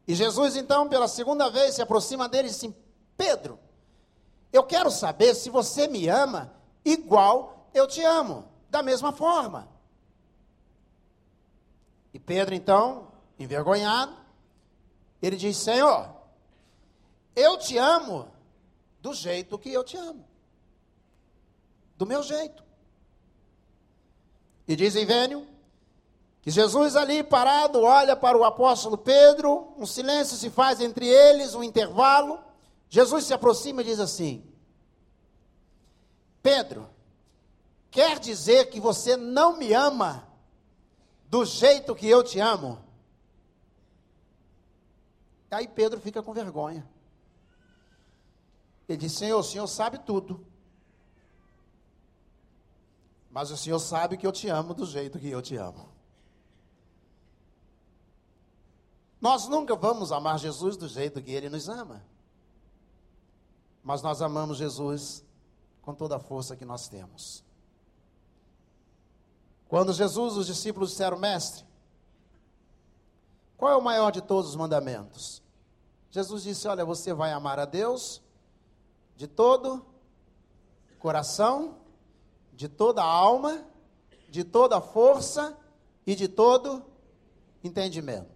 E 0.07 0.15
Jesus, 0.15 0.57
então, 0.57 0.89
pela 0.89 1.07
segunda 1.07 1.49
vez, 1.49 1.75
se 1.75 1.83
aproxima 1.83 2.29
dele 2.29 2.49
e 2.49 2.51
diz 2.51 2.59
assim: 2.59 2.75
Pedro, 3.17 3.59
eu 4.53 4.65
quero 4.65 4.91
saber 4.91 5.35
se 5.35 5.49
você 5.49 5.87
me 5.87 6.09
ama 6.09 6.53
igual 6.85 7.69
eu 7.73 7.87
te 7.87 8.03
amo, 8.03 8.45
da 8.69 8.83
mesma 8.83 9.13
forma. 9.13 9.69
E 12.13 12.19
Pedro, 12.19 12.55
então, 12.55 13.13
envergonhado, 13.39 14.17
ele 15.21 15.37
diz: 15.37 15.57
Senhor, 15.57 16.11
eu 17.35 17.57
te 17.59 17.79
amo 17.79 18.29
do 19.01 19.15
jeito 19.15 19.59
que 19.59 19.73
eu 19.73 19.85
te 19.85 19.97
amo, 19.97 20.25
do 21.97 22.05
meu 22.05 22.23
jeito. 22.23 22.63
E 24.67 24.77
diz 24.77 24.95
Ivênio 24.95 25.52
que 26.43 26.51
Jesus 26.51 26.97
ali 26.97 27.23
parado 27.23 27.81
olha 27.81 28.17
para 28.17 28.37
o 28.37 28.43
apóstolo 28.43 28.99
Pedro, 28.99 29.73
um 29.79 29.87
silêncio 29.87 30.37
se 30.37 30.51
faz 30.51 30.81
entre 30.81 31.07
eles, 31.07 31.55
um 31.55 31.63
intervalo. 31.63 32.41
Jesus 32.89 33.25
se 33.25 33.33
aproxima 33.33 33.81
e 33.81 33.85
diz 33.85 34.01
assim: 34.01 34.45
Pedro, 36.43 36.91
quer 37.93 38.19
dizer 38.19 38.71
que 38.71 38.81
você 38.81 39.17
não 39.17 39.57
me 39.57 39.73
ama 39.73 40.27
do 41.29 41.45
jeito 41.45 41.95
que 41.95 42.09
eu 42.09 42.25
te 42.25 42.41
amo? 42.41 42.85
Aí 45.49 45.69
Pedro 45.69 46.01
fica 46.01 46.25
com 46.25 46.33
vergonha. 46.33 46.85
Ele 48.89 48.99
diz: 48.99 49.13
Senhor, 49.13 49.39
o 49.39 49.45
Senhor 49.45 49.69
sabe 49.69 49.99
tudo. 49.99 50.45
Mas 53.31 53.53
o 53.53 53.57
Senhor 53.57 53.79
sabe 53.79 54.17
que 54.17 54.27
eu 54.27 54.33
te 54.33 54.49
amo 54.49 54.75
do 54.75 54.85
jeito 54.85 55.21
que 55.21 55.31
eu 55.31 55.41
te 55.41 55.55
amo. 55.57 56.02
Nós 59.23 59.47
nunca 59.47 59.77
vamos 59.77 60.11
amar 60.11 60.37
Jesus 60.37 60.77
do 60.77 60.89
jeito 60.89 61.23
que 61.23 61.31
ele 61.31 61.49
nos 61.49 61.69
ama. 61.69 62.05
Mas 63.81 64.03
nós 64.03 64.21
amamos 64.21 64.59
Jesus 64.59 65.25
com 65.81 65.95
toda 65.95 66.17
a 66.17 66.19
força 66.19 66.57
que 66.57 66.65
nós 66.65 66.89
temos. 66.89 67.45
Quando 69.69 69.93
Jesus, 69.93 70.37
os 70.37 70.49
discípulos 70.49 70.91
disseram, 70.91 71.17
mestre, 71.17 71.65
qual 73.57 73.71
é 73.71 73.77
o 73.77 73.81
maior 73.81 74.11
de 74.11 74.21
todos 74.21 74.51
os 74.51 74.57
mandamentos? 74.57 75.41
Jesus 76.11 76.43
disse: 76.43 76.67
Olha, 76.67 76.85
você 76.85 77.15
vai 77.15 77.31
amar 77.31 77.61
a 77.61 77.65
Deus 77.65 78.21
de 79.17 79.29
todo 79.29 79.87
coração, 80.99 81.77
de 82.53 82.69
toda 82.69 83.05
alma, 83.05 83.65
de 84.29 84.43
toda 84.43 84.81
força 84.81 85.57
e 86.05 86.17
de 86.17 86.27
todo 86.27 86.85
entendimento. 87.63 88.32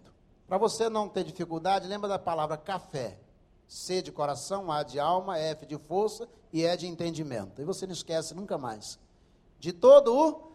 Para 0.47 0.57
você 0.57 0.89
não 0.89 1.09
ter 1.09 1.23
dificuldade, 1.23 1.87
lembra 1.87 2.07
da 2.07 2.17
palavra 2.17 2.57
café. 2.57 3.19
C 3.67 4.01
de 4.01 4.13
coração, 4.13 4.71
A 4.71 4.81
de 4.81 4.97
alma, 4.97 5.37
F 5.37 5.65
de 5.65 5.77
força 5.77 6.27
e 6.53 6.63
E 6.63 6.77
de 6.77 6.87
entendimento. 6.87 7.61
E 7.61 7.65
você 7.65 7.85
não 7.85 7.93
esquece 7.93 8.33
nunca 8.33 8.57
mais. 8.57 8.97
De 9.59 9.73
todo 9.73 10.15
o 10.15 10.53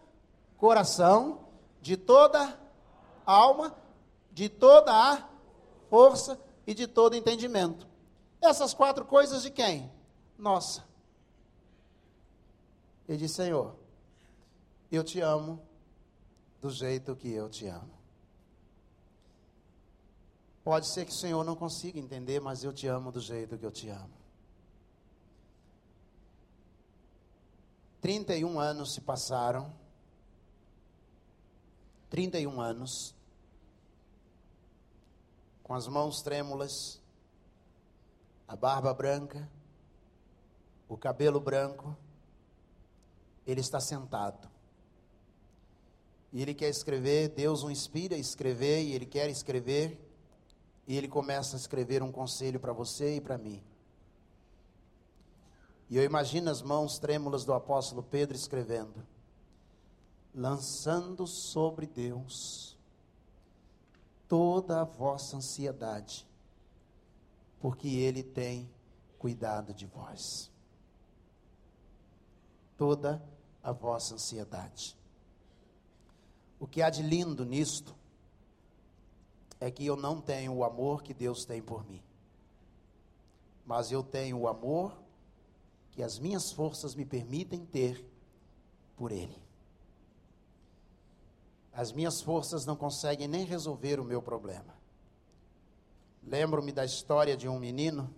coração, 0.57 1.47
de 1.79 1.95
toda 1.95 2.59
alma, 3.25 3.75
de 4.31 4.49
toda 4.49 4.91
a 4.91 5.29
força 5.89 6.39
e 6.65 6.73
de 6.73 6.87
todo 6.87 7.15
entendimento. 7.15 7.85
Essas 8.41 8.73
quatro 8.73 9.05
coisas 9.05 9.43
de 9.43 9.51
quem? 9.51 9.91
Nossa. 10.37 10.83
Ele 13.07 13.19
disse: 13.19 13.35
Senhor, 13.35 13.75
eu 14.91 15.03
te 15.03 15.19
amo 15.19 15.61
do 16.59 16.69
jeito 16.69 17.15
que 17.15 17.31
eu 17.31 17.47
te 17.47 17.67
amo. 17.67 17.92
Pode 20.63 20.87
ser 20.87 21.05
que 21.05 21.11
o 21.11 21.15
Senhor 21.15 21.43
não 21.43 21.55
consiga 21.55 21.99
entender, 21.99 22.39
mas 22.39 22.63
eu 22.63 22.71
te 22.71 22.87
amo 22.87 23.11
do 23.11 23.19
jeito 23.19 23.57
que 23.57 23.65
eu 23.65 23.71
te 23.71 23.89
amo. 23.89 24.13
31 27.99 28.59
anos 28.59 28.93
se 28.93 29.01
passaram. 29.01 29.73
31 32.09 32.61
anos. 32.61 33.13
Com 35.63 35.73
as 35.73 35.87
mãos 35.87 36.21
trêmulas, 36.21 37.01
a 38.47 38.55
barba 38.55 38.93
branca, 38.93 39.49
o 40.87 40.97
cabelo 40.97 41.39
branco, 41.39 41.95
ele 43.45 43.61
está 43.61 43.79
sentado. 43.79 44.49
E 46.31 46.41
ele 46.41 46.53
quer 46.53 46.69
escrever, 46.69 47.29
Deus 47.29 47.63
o 47.63 47.71
inspira 47.71 48.15
a 48.15 48.19
escrever, 48.19 48.83
e 48.83 48.93
ele 48.93 49.05
quer 49.05 49.29
escrever 49.29 50.12
e 50.87 50.95
ele 50.95 51.07
começa 51.07 51.55
a 51.55 51.59
escrever 51.59 52.03
um 52.03 52.11
conselho 52.11 52.59
para 52.59 52.73
você 52.73 53.15
e 53.15 53.21
para 53.21 53.37
mim. 53.37 53.63
E 55.89 55.97
eu 55.97 56.03
imagino 56.03 56.49
as 56.49 56.61
mãos 56.61 56.99
trêmulas 56.99 57.45
do 57.45 57.53
apóstolo 57.53 58.03
Pedro 58.03 58.35
escrevendo: 58.35 59.05
lançando 60.33 61.25
sobre 61.27 61.85
Deus 61.85 62.77
toda 64.27 64.81
a 64.81 64.83
vossa 64.83 65.37
ansiedade, 65.37 66.27
porque 67.59 67.87
Ele 67.87 68.23
tem 68.23 68.69
cuidado 69.19 69.73
de 69.73 69.85
vós. 69.85 70.51
Toda 72.75 73.23
a 73.61 73.71
vossa 73.71 74.15
ansiedade. 74.15 74.97
O 76.59 76.67
que 76.67 76.81
há 76.81 76.89
de 76.89 77.03
lindo 77.03 77.45
nisto 77.45 77.95
é 79.63 79.71
que 79.71 79.85
eu 79.85 79.95
não 79.95 80.19
tenho 80.19 80.51
o 80.53 80.65
amor 80.65 81.01
que 81.01 81.13
Deus 81.13 81.45
tem 81.45 81.61
por 81.61 81.85
mim. 81.85 82.03
Mas 83.65 83.93
eu 83.93 84.03
tenho 84.03 84.37
o 84.37 84.49
amor 84.49 84.93
que 85.91 86.03
as 86.03 86.19
minhas 86.19 86.51
forças 86.51 86.93
me 86.93 87.05
permitem 87.05 87.65
ter 87.65 88.05
por 88.97 89.09
Ele. 89.09 89.41
As 91.71 91.93
minhas 91.93 92.21
forças 92.21 92.65
não 92.65 92.75
conseguem 92.75 93.25
nem 93.25 93.45
resolver 93.45 94.01
o 94.01 94.03
meu 94.03 94.21
problema. 94.21 94.75
Lembro-me 96.21 96.73
da 96.73 96.83
história 96.83 97.37
de 97.37 97.47
um 97.47 97.57
menino 97.57 98.13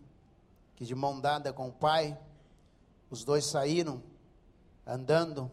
que 0.76 0.84
de 0.84 0.96
mão 0.96 1.22
dada 1.22 1.54
com 1.54 1.68
o 1.68 1.74
pai, 1.74 2.18
os 3.08 3.24
dois 3.24 3.46
saíram 3.46 4.02
andando 4.84 5.52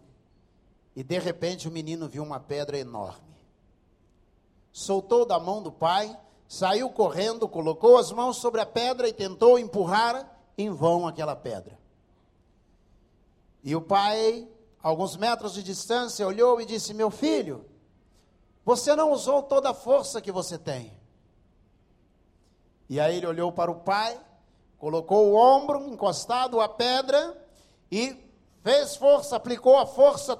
e 0.97 1.05
de 1.05 1.19
repente 1.19 1.69
o 1.69 1.71
menino 1.71 2.09
viu 2.09 2.23
uma 2.23 2.41
pedra 2.41 2.79
enorme. 2.79 3.32
Soltou 4.73 5.27
da 5.27 5.39
mão 5.39 5.63
do 5.63 5.71
pai, 5.71 6.17
saiu 6.49 6.89
correndo, 6.91 7.49
colocou 7.49 7.99
as 7.99 8.11
mãos 8.11 8.39
sobre 8.39 8.61
a 8.61 8.67
pedra 8.67 9.09
e 9.09 9.13
tentou 9.13 9.59
empurrar 9.59 10.31
em 10.57 10.71
vão 10.71 11.07
aquela 11.07 11.37
pedra. 11.37 11.79
E 13.63 13.77
o 13.77 13.81
pai, 13.81 14.49
alguns 14.83 15.17
metros 15.17 15.55
de 15.55 15.63
distância, 15.63 16.27
olhou 16.27 16.61
e 16.61 16.67
disse: 16.67 16.95
Meu 16.95 17.11
filho, 17.11 17.65
você 18.65 18.97
não 18.97 19.13
usou 19.13 19.43
toda 19.43 19.71
a 19.71 19.75
força 19.75 20.21
que 20.21 20.33
você 20.33 20.59
tem. 20.59 20.93
E 22.89 22.99
aí 23.01 23.17
ele 23.17 23.27
olhou 23.27 23.53
para 23.53 23.71
o 23.71 23.77
pai, 23.77 24.19
colocou 24.79 25.29
o 25.29 25.35
ombro 25.35 25.87
encostado 25.89 26.61
à 26.61 26.69
pedra 26.69 27.41
e 27.91 28.17
fez 28.63 28.97
força, 28.97 29.37
aplicou 29.37 29.79
a 29.79 29.87
força 29.87 30.37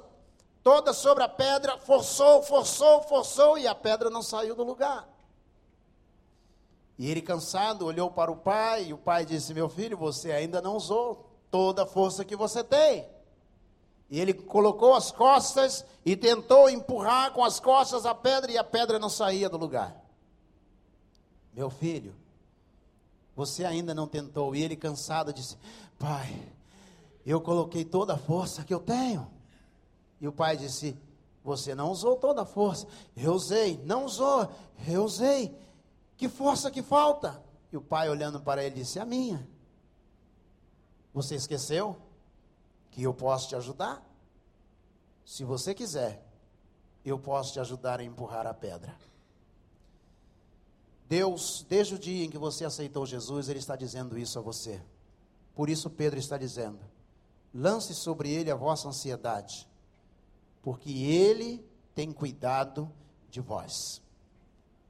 toda 0.63 0.93
sobre 0.93 1.25
a 1.25 1.29
pedra, 1.29 1.79
forçou, 1.79 2.43
forçou, 2.43 3.03
forçou 3.03 3.59
e 3.59 3.67
a 3.67 3.75
pedra 3.75 4.09
não 4.11 4.23
saiu 4.23 4.55
do 4.55 4.63
lugar. 4.63 5.09
E 6.99 7.11
ele, 7.11 7.21
cansado, 7.21 7.87
olhou 7.87 8.11
para 8.11 8.31
o 8.31 8.37
pai 8.37 8.87
e 8.87 8.93
o 8.93 8.99
pai 8.99 9.25
disse: 9.25 9.53
Meu 9.53 9.69
filho, 9.69 9.97
você 9.97 10.31
ainda 10.31 10.61
não 10.61 10.77
usou 10.77 11.29
toda 11.51 11.83
a 11.83 11.87
força 11.87 12.25
que 12.25 12.37
você 12.37 12.63
tem. 12.63 13.09
E 14.09 14.21
ele 14.21 14.35
colocou 14.35 14.95
as 14.95 15.11
costas 15.11 15.85
e 16.05 16.15
tentou 16.15 16.69
empurrar 16.69 17.33
com 17.33 17.43
as 17.43 17.59
costas 17.59 18.05
a 18.05 18.15
pedra 18.15 18.53
e 18.53 18.59
a 18.59 18.65
pedra 18.65 18.99
não 18.99 19.09
saía 19.09 19.49
do 19.49 19.57
lugar. 19.57 19.97
Meu 21.53 21.71
filho, 21.71 22.15
você 23.35 23.65
ainda 23.65 23.95
não 23.95 24.07
tentou. 24.07 24.55
E 24.55 24.63
ele, 24.63 24.77
cansado, 24.77 25.33
disse: 25.33 25.57
Pai, 25.99 26.41
eu 27.25 27.41
coloquei 27.41 27.85
toda 27.85 28.15
a 28.15 28.19
força 28.19 28.65
que 28.65 28.73
eu 28.73 28.81
tenho. 28.81 29.29
E 30.23 30.29
o 30.29 30.33
pai 30.33 30.57
disse: 30.57 30.97
Você 31.43 31.75
não 31.75 31.91
usou 31.91 32.15
toda 32.15 32.43
a 32.43 32.47
força. 32.47 32.87
Eu 33.17 33.33
usei. 33.33 33.77
Não 33.85 34.05
usou. 34.05 34.49
Eu 34.87 35.05
usei. 35.05 35.55
Que 36.17 36.29
força 36.29 36.71
que 36.71 36.81
falta? 36.81 37.43
E 37.73 37.77
o 37.77 37.83
pai, 37.83 38.09
olhando 38.09 38.41
para 38.41 38.63
ele, 38.65 38.77
disse: 38.77 39.01
A 39.01 39.05
minha. 39.05 39.47
Você 41.13 41.35
esqueceu 41.35 41.97
que 42.93 43.03
eu 43.03 43.13
posso 43.13 43.49
te 43.49 43.57
ajudar? 43.57 44.01
Se 45.25 45.43
você 45.43 45.75
quiser, 45.75 46.25
eu 47.05 47.19
posso 47.19 47.53
te 47.53 47.61
ajudar 47.61 47.99
a 47.99 48.05
empurrar 48.05 48.47
a 48.47 48.55
pedra. 48.55 48.97
Deus, 51.09 51.67
desde 51.69 51.97
o 51.97 51.99
dia 51.99 52.25
em 52.25 52.31
que 52.31 52.39
você 52.39 52.65
aceitou 52.65 53.05
Jesus, 53.05 53.49
Ele 53.49 53.59
está 53.59 53.75
dizendo 53.75 54.17
isso 54.17 54.39
a 54.39 54.43
você. 54.43 54.81
Por 55.53 55.69
isso, 55.69 55.91
Pedro 55.91 56.21
está 56.21 56.39
dizendo: 56.39 56.79
lance 57.53 57.93
sobre 57.93 58.31
Ele 58.31 58.53
a 58.53 58.55
vossa 58.55 58.89
ansiedade, 58.89 59.69
porque 60.63 60.91
Ele 60.91 61.65
tem 61.95 62.13
cuidado 62.13 62.91
de 63.29 63.41
vós. 63.41 64.01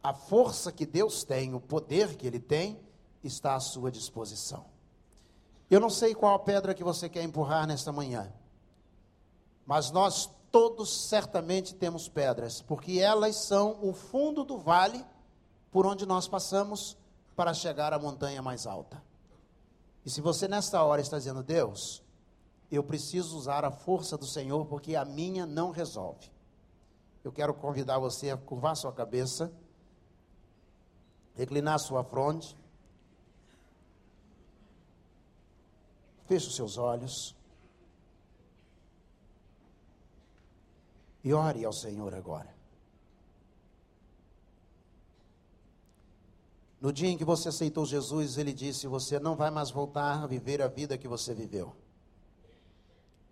A 0.03 0.13
força 0.13 0.71
que 0.71 0.85
Deus 0.85 1.25
tem, 1.25 1.55
o 1.55 1.61
poder 1.61 2.17
que 2.17 2.27
Ele 2.27 2.39
tem, 2.39 2.79
está 3.25 3.55
à 3.55 3.61
sua 3.61 3.91
disposição. 3.91 4.67
Eu 5.71 5.81
não 5.81 5.89
sei 5.89 6.15
qual 6.15 6.39
pedra 6.41 6.75
que 6.75 6.85
você 6.85 7.09
quer 7.09 7.23
empurrar 7.23 7.67
nesta 7.67 7.91
manhã, 7.91 8.33
mas 9.65 9.91
nós 9.91 10.29
todos 10.51 11.09
certamente 11.09 11.75
temos 11.75 12.09
pedras, 12.09 12.61
porque 12.61 12.99
elas 12.99 13.37
são 13.37 13.79
o 13.81 13.95
fundo 13.95 14.45
do 14.45 14.59
vale 14.59 15.03
por 15.71 15.87
onde 15.87 16.05
nós 16.05 16.29
passamos 16.29 16.97
para 17.35 17.55
chegar 17.55 17.95
à 17.95 17.99
montanha 17.99 18.43
mais 18.43 18.67
alta. 18.67 19.03
E 20.05 20.11
se 20.11 20.21
você 20.21 20.47
nesta 20.47 20.83
hora 20.83 21.01
está 21.01 21.17
dizendo, 21.17 21.43
Deus, 21.43 22.02
eu 22.77 22.83
preciso 22.83 23.37
usar 23.37 23.65
a 23.67 23.71
força 23.71 24.17
do 24.17 24.27
Senhor 24.27 24.65
porque 24.65 24.97
a 24.97 25.05
minha 25.05 25.45
não 25.45 25.71
resolve. 25.71 26.31
Eu 27.23 27.31
quero 27.31 27.53
convidar 27.53 27.99
você 27.99 28.31
a 28.31 28.37
curvar 28.37 28.75
sua 28.75 28.93
cabeça, 28.93 29.53
reclinar 31.35 31.79
sua 31.79 32.03
fronte, 32.03 32.57
feche 36.27 36.49
os 36.49 36.57
seus 36.57 36.79
olhos 36.79 37.37
e 41.23 41.33
ore 41.35 41.65
ao 41.65 41.73
Senhor 41.75 42.15
agora. 42.15 42.53
No 46.81 46.93
dia 46.93 47.11
em 47.11 47.19
que 47.19 47.25
você 47.25 47.51
aceitou 47.51 47.85
Jesus, 47.85 48.39
ele 48.39 48.53
disse: 48.53 48.89
Você 48.89 49.21
não 49.21 49.37
vai 49.37 49.51
mais 49.51 49.71
voltar 49.71 50.25
a 50.25 50.27
viver 50.27 50.61
a 50.61 50.67
vida 50.67 50.99
que 50.99 51.07
você 51.07 51.33
viveu. 51.33 51.82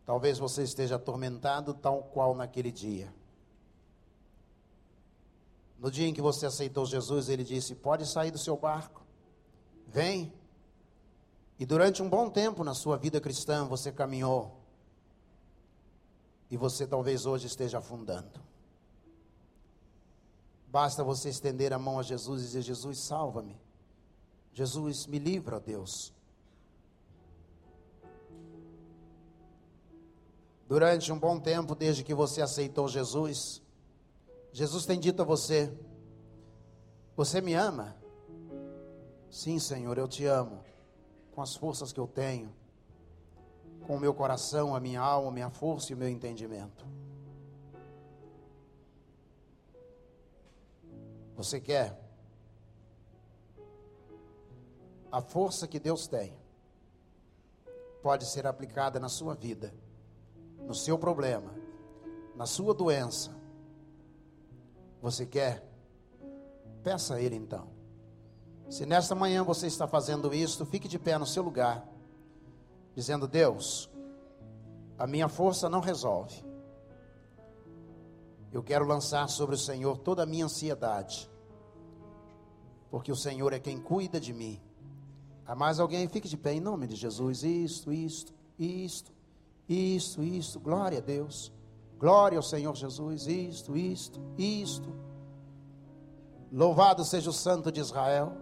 Talvez 0.04 0.38
você 0.38 0.62
esteja 0.62 0.96
atormentado, 0.96 1.74
tal 1.74 2.02
qual 2.02 2.34
naquele 2.34 2.70
dia. 2.70 3.12
No 5.78 5.90
dia 5.90 6.06
em 6.06 6.12
que 6.12 6.20
você 6.20 6.46
aceitou 6.46 6.84
Jesus, 6.84 7.28
ele 7.28 7.42
disse: 7.42 7.74
Pode 7.74 8.06
sair 8.06 8.30
do 8.30 8.38
seu 8.38 8.56
barco, 8.56 9.02
vem. 9.86 10.32
E 11.58 11.64
durante 11.64 12.02
um 12.02 12.08
bom 12.08 12.28
tempo 12.28 12.64
na 12.64 12.74
sua 12.74 12.96
vida 12.96 13.20
cristã, 13.20 13.66
você 13.66 13.90
caminhou. 13.90 14.60
E 16.50 16.56
você 16.56 16.86
talvez 16.86 17.26
hoje 17.26 17.46
esteja 17.46 17.78
afundando. 17.78 18.40
Basta 20.66 21.02
você 21.02 21.28
estender 21.28 21.72
a 21.72 21.78
mão 21.78 21.98
a 21.98 22.02
Jesus 22.02 22.42
e 22.42 22.44
dizer: 22.46 22.62
Jesus, 22.62 22.98
salva-me. 23.00 23.58
Jesus, 24.52 25.06
me 25.06 25.18
livra, 25.18 25.58
Deus. 25.58 26.12
Durante 30.70 31.10
um 31.10 31.18
bom 31.18 31.40
tempo, 31.40 31.74
desde 31.74 32.04
que 32.04 32.14
você 32.14 32.40
aceitou 32.40 32.86
Jesus, 32.86 33.60
Jesus 34.52 34.86
tem 34.86 35.00
dito 35.00 35.20
a 35.20 35.24
você: 35.24 35.68
Você 37.16 37.40
me 37.40 37.54
ama? 37.54 37.96
Sim, 39.28 39.58
Senhor, 39.58 39.98
eu 39.98 40.06
te 40.06 40.24
amo. 40.26 40.62
Com 41.32 41.42
as 41.42 41.56
forças 41.56 41.92
que 41.92 41.98
eu 41.98 42.06
tenho, 42.06 42.54
com 43.84 43.96
o 43.96 43.98
meu 43.98 44.14
coração, 44.14 44.72
a 44.72 44.78
minha 44.78 45.00
alma, 45.00 45.30
a 45.30 45.32
minha 45.32 45.50
força 45.50 45.90
e 45.90 45.94
o 45.96 45.98
meu 45.98 46.08
entendimento. 46.08 46.86
Você 51.34 51.60
quer? 51.60 52.00
A 55.10 55.20
força 55.20 55.66
que 55.66 55.80
Deus 55.80 56.06
tem 56.06 56.32
pode 58.04 58.24
ser 58.24 58.46
aplicada 58.46 59.00
na 59.00 59.08
sua 59.08 59.34
vida, 59.34 59.74
no 60.70 60.74
seu 60.74 60.96
problema, 60.96 61.52
na 62.34 62.46
sua 62.46 62.72
doença. 62.72 63.36
Você 65.02 65.26
quer? 65.26 65.68
Peça 66.82 67.16
a 67.16 67.20
Ele 67.20 67.36
então. 67.36 67.68
Se 68.70 68.86
nesta 68.86 69.14
manhã 69.14 69.42
você 69.44 69.66
está 69.66 69.86
fazendo 69.86 70.32
isso, 70.32 70.64
fique 70.64 70.86
de 70.86 70.98
pé 70.98 71.18
no 71.18 71.26
seu 71.26 71.42
lugar, 71.42 71.86
dizendo: 72.94 73.26
Deus, 73.26 73.90
a 74.96 75.06
minha 75.06 75.28
força 75.28 75.68
não 75.68 75.80
resolve. 75.80 76.44
Eu 78.52 78.62
quero 78.62 78.86
lançar 78.86 79.28
sobre 79.28 79.56
o 79.56 79.58
Senhor 79.58 79.98
toda 79.98 80.22
a 80.22 80.26
minha 80.26 80.44
ansiedade 80.44 81.28
porque 82.90 83.12
o 83.12 83.16
Senhor 83.16 83.52
é 83.52 83.60
quem 83.60 83.80
cuida 83.80 84.20
de 84.20 84.32
mim. 84.32 84.60
Há 85.46 85.54
mais 85.54 85.78
alguém? 85.78 86.08
Fique 86.08 86.28
de 86.28 86.36
pé 86.36 86.54
em 86.54 86.60
nome 86.60 86.86
de 86.86 86.96
Jesus. 86.96 87.44
Isto, 87.44 87.92
isto, 87.92 88.34
isto, 88.58 89.12
isto, 89.70 90.22
isto. 90.22 90.58
Glória 90.58 90.98
a 90.98 91.00
Deus. 91.00 91.52
Glória 91.96 92.36
ao 92.36 92.42
Senhor 92.42 92.74
Jesus. 92.74 93.28
Isto, 93.28 93.76
isto, 93.76 94.20
isto. 94.36 94.92
Louvado 96.52 97.04
seja 97.04 97.30
o 97.30 97.32
Santo 97.32 97.70
de 97.70 97.78
Israel, 97.78 98.32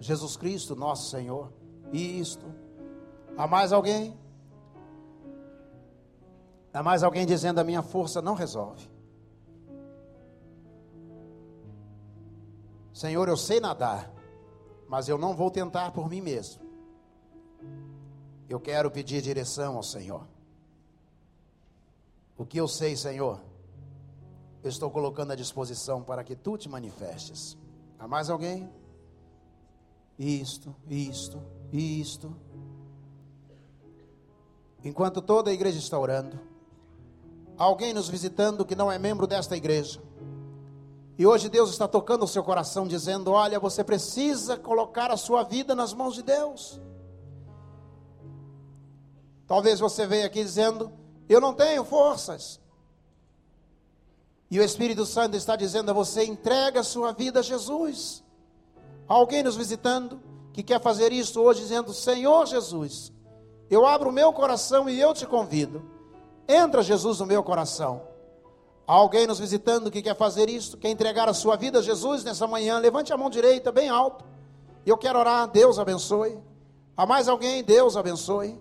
Jesus 0.00 0.36
Cristo, 0.36 0.74
nosso 0.74 1.10
Senhor. 1.10 1.52
Isto. 1.92 2.46
Há 3.36 3.46
mais 3.46 3.70
alguém? 3.70 4.18
Há 6.72 6.82
mais 6.82 7.02
alguém 7.02 7.26
dizendo: 7.26 7.58
a 7.58 7.64
minha 7.64 7.82
força 7.82 8.22
não 8.22 8.34
resolve. 8.34 8.88
Senhor, 12.94 13.28
eu 13.28 13.36
sei 13.36 13.60
nadar, 13.60 14.10
mas 14.88 15.08
eu 15.08 15.18
não 15.18 15.34
vou 15.34 15.50
tentar 15.50 15.92
por 15.92 16.08
mim 16.08 16.22
mesmo. 16.22 16.62
Eu 18.48 18.58
quero 18.58 18.90
pedir 18.90 19.20
direção 19.20 19.76
ao 19.76 19.82
Senhor. 19.82 20.37
O 22.38 22.46
que 22.46 22.58
eu 22.58 22.68
sei, 22.68 22.96
Senhor, 22.96 23.40
eu 24.62 24.70
estou 24.70 24.88
colocando 24.90 25.32
à 25.32 25.34
disposição 25.34 26.04
para 26.04 26.22
que 26.22 26.36
tu 26.36 26.56
te 26.56 26.68
manifestes. 26.68 27.58
Há 27.98 28.06
mais 28.06 28.30
alguém? 28.30 28.70
Isto, 30.16 30.74
isto, 30.88 31.42
isto. 31.72 32.34
Enquanto 34.84 35.20
toda 35.20 35.50
a 35.50 35.52
igreja 35.52 35.80
está 35.80 35.98
orando, 35.98 36.38
alguém 37.56 37.92
nos 37.92 38.08
visitando 38.08 38.64
que 38.64 38.76
não 38.76 38.90
é 38.90 39.00
membro 39.00 39.26
desta 39.26 39.56
igreja, 39.56 40.00
e 41.18 41.26
hoje 41.26 41.48
Deus 41.48 41.70
está 41.70 41.88
tocando 41.88 42.24
o 42.24 42.28
seu 42.28 42.44
coração, 42.44 42.86
dizendo: 42.86 43.32
Olha, 43.32 43.58
você 43.58 43.82
precisa 43.82 44.56
colocar 44.56 45.10
a 45.10 45.16
sua 45.16 45.42
vida 45.42 45.74
nas 45.74 45.92
mãos 45.92 46.14
de 46.14 46.22
Deus. 46.22 46.80
Talvez 49.44 49.80
você 49.80 50.06
veja 50.06 50.28
aqui 50.28 50.44
dizendo: 50.44 50.92
Eu 51.28 51.40
não 51.40 51.52
tenho 51.52 51.84
forças. 51.84 52.60
E 54.50 54.58
o 54.58 54.62
Espírito 54.62 55.04
Santo 55.04 55.36
está 55.36 55.56
dizendo 55.56 55.90
a 55.90 55.94
você: 55.94 56.24
entrega 56.24 56.80
a 56.80 56.84
sua 56.84 57.12
vida 57.12 57.40
a 57.40 57.42
Jesus. 57.42 58.24
Alguém 59.06 59.42
nos 59.42 59.56
visitando 59.56 60.20
que 60.52 60.62
quer 60.62 60.80
fazer 60.80 61.12
isso 61.12 61.40
hoje, 61.40 61.60
dizendo: 61.60 61.92
Senhor 61.92 62.46
Jesus, 62.46 63.12
eu 63.70 63.86
abro 63.86 64.08
o 64.08 64.12
meu 64.12 64.32
coração 64.32 64.88
e 64.88 64.98
eu 65.00 65.12
te 65.12 65.26
convido. 65.26 65.82
Entra, 66.48 66.82
Jesus, 66.82 67.20
no 67.20 67.26
meu 67.26 67.42
coração. 67.42 68.02
Há 68.86 68.94
alguém 68.94 69.26
nos 69.26 69.38
visitando 69.38 69.90
que 69.90 70.00
quer 70.00 70.16
fazer 70.16 70.48
isso, 70.48 70.78
quer 70.78 70.88
entregar 70.88 71.28
a 71.28 71.34
sua 71.34 71.56
vida 71.56 71.80
a 71.80 71.82
Jesus 71.82 72.24
nessa 72.24 72.46
manhã. 72.46 72.78
Levante 72.78 73.12
a 73.12 73.18
mão 73.18 73.28
direita 73.28 73.70
bem 73.70 73.90
alto. 73.90 74.24
Eu 74.86 74.96
quero 74.96 75.18
orar. 75.18 75.46
Deus 75.46 75.78
abençoe. 75.78 76.38
Há 76.96 77.04
mais 77.04 77.28
alguém? 77.28 77.62
Deus 77.62 77.98
abençoe. 77.98 78.58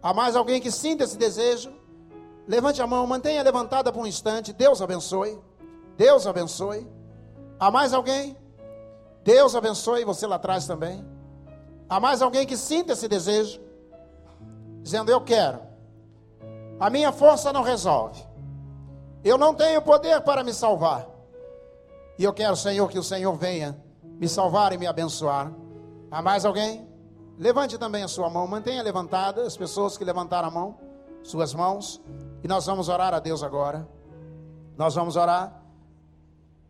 Há 0.00 0.14
mais 0.14 0.36
alguém 0.36 0.60
que 0.60 0.70
sinta 0.70 1.02
esse 1.02 1.18
desejo? 1.18 1.79
Levante 2.50 2.82
a 2.82 2.86
mão, 2.86 3.06
mantenha 3.06 3.44
levantada 3.44 3.92
por 3.92 4.00
um 4.00 4.06
instante. 4.08 4.52
Deus 4.52 4.82
abençoe. 4.82 5.38
Deus 5.96 6.26
abençoe. 6.26 6.84
Há 7.60 7.70
mais 7.70 7.94
alguém? 7.94 8.36
Deus 9.22 9.54
abençoe 9.54 10.04
você 10.04 10.26
lá 10.26 10.34
atrás 10.34 10.66
também. 10.66 11.06
Há 11.88 12.00
mais 12.00 12.20
alguém 12.20 12.44
que 12.44 12.56
sinta 12.56 12.94
esse 12.94 13.06
desejo? 13.06 13.60
Dizendo: 14.82 15.12
Eu 15.12 15.20
quero. 15.20 15.60
A 16.80 16.90
minha 16.90 17.12
força 17.12 17.52
não 17.52 17.62
resolve. 17.62 18.20
Eu 19.22 19.38
não 19.38 19.54
tenho 19.54 19.80
poder 19.80 20.20
para 20.22 20.42
me 20.42 20.52
salvar. 20.52 21.06
E 22.18 22.24
eu 22.24 22.32
quero, 22.32 22.56
Senhor, 22.56 22.90
que 22.90 22.98
o 22.98 23.04
Senhor 23.04 23.32
venha 23.36 23.80
me 24.02 24.28
salvar 24.28 24.72
e 24.72 24.76
me 24.76 24.88
abençoar. 24.88 25.52
Há 26.10 26.20
mais 26.20 26.44
alguém? 26.44 26.84
Levante 27.38 27.78
também 27.78 28.02
a 28.02 28.08
sua 28.08 28.28
mão, 28.28 28.44
mantenha 28.48 28.82
levantada 28.82 29.42
as 29.42 29.56
pessoas 29.56 29.96
que 29.96 30.04
levantaram 30.04 30.48
a 30.48 30.50
mão, 30.50 30.89
suas 31.22 31.54
mãos, 31.54 32.00
e 32.42 32.48
nós 32.48 32.66
vamos 32.66 32.88
orar 32.88 33.14
a 33.14 33.20
Deus 33.20 33.42
agora. 33.42 33.88
Nós 34.76 34.94
vamos 34.94 35.16
orar. 35.16 35.62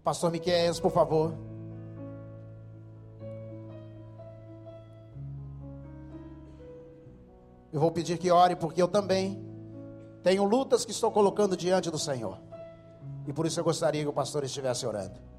Pastor 0.03 0.31
Miquel, 0.31 0.75
por 0.81 0.91
favor. 0.91 1.35
Eu 7.73 7.79
vou 7.79 7.93
pedir 7.93 8.19
que 8.19 8.31
ore, 8.31 8.57
porque 8.57 8.83
eu 8.83 8.89
também 8.89 9.41
tenho 10.23 10.45
lutas 10.45 10.85
que 10.85 10.91
estou 10.91 11.13
colocando 11.13 11.57
diante 11.57 11.91
do 11.91 11.99
Senhor. 11.99 12.39
E 13.27 13.33
por 13.33 13.47
isso 13.47 13.61
eu 13.61 13.65
gostaria 13.65 14.03
que 14.03 14.09
o 14.09 14.13
pastor 14.13 14.43
estivesse 14.43 14.85
orando. 14.87 15.30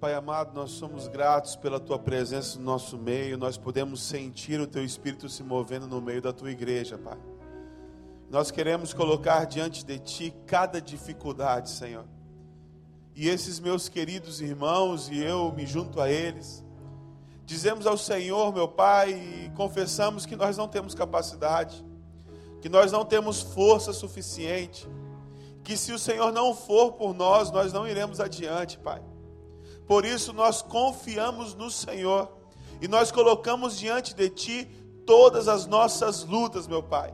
Pai 0.00 0.14
amado, 0.14 0.54
nós 0.54 0.70
somos 0.70 1.06
gratos 1.06 1.56
pela 1.56 1.78
tua 1.78 1.98
presença 1.98 2.58
no 2.58 2.64
nosso 2.64 2.96
meio. 2.96 3.36
Nós 3.36 3.58
podemos 3.58 4.02
sentir 4.02 4.58
o 4.58 4.66
teu 4.66 4.84
espírito 4.84 5.28
se 5.28 5.42
movendo 5.42 5.86
no 5.86 6.00
meio 6.00 6.22
da 6.22 6.32
tua 6.32 6.50
igreja, 6.50 6.96
Pai. 6.96 7.18
Nós 8.30 8.50
queremos 8.50 8.94
colocar 8.94 9.44
diante 9.44 9.84
de 9.84 9.98
ti 9.98 10.34
cada 10.46 10.80
dificuldade, 10.80 11.68
Senhor. 11.68 12.06
E 13.14 13.28
esses 13.28 13.60
meus 13.60 13.88
queridos 13.88 14.40
irmãos 14.40 15.10
e 15.10 15.18
eu 15.18 15.52
me 15.52 15.66
junto 15.66 16.00
a 16.00 16.10
eles, 16.10 16.64
dizemos 17.44 17.86
ao 17.86 17.98
Senhor, 17.98 18.54
meu 18.54 18.68
Pai, 18.68 19.12
e 19.12 19.50
confessamos 19.50 20.24
que 20.24 20.34
nós 20.34 20.56
não 20.56 20.66
temos 20.66 20.94
capacidade 20.94 21.84
que 22.60 22.68
nós 22.68 22.92
não 22.92 23.04
temos 23.04 23.40
força 23.40 23.92
suficiente, 23.92 24.86
que 25.64 25.76
se 25.76 25.92
o 25.92 25.98
Senhor 25.98 26.32
não 26.32 26.54
for 26.54 26.92
por 26.92 27.14
nós, 27.14 27.50
nós 27.50 27.72
não 27.72 27.86
iremos 27.88 28.20
adiante, 28.20 28.78
Pai. 28.78 29.02
Por 29.90 30.04
isso 30.04 30.32
nós 30.32 30.62
confiamos 30.62 31.52
no 31.52 31.68
Senhor 31.68 32.30
e 32.80 32.86
nós 32.86 33.10
colocamos 33.10 33.76
diante 33.76 34.14
de 34.14 34.30
Ti 34.30 34.64
todas 35.04 35.48
as 35.48 35.66
nossas 35.66 36.22
lutas, 36.22 36.68
meu 36.68 36.80
Pai. 36.80 37.12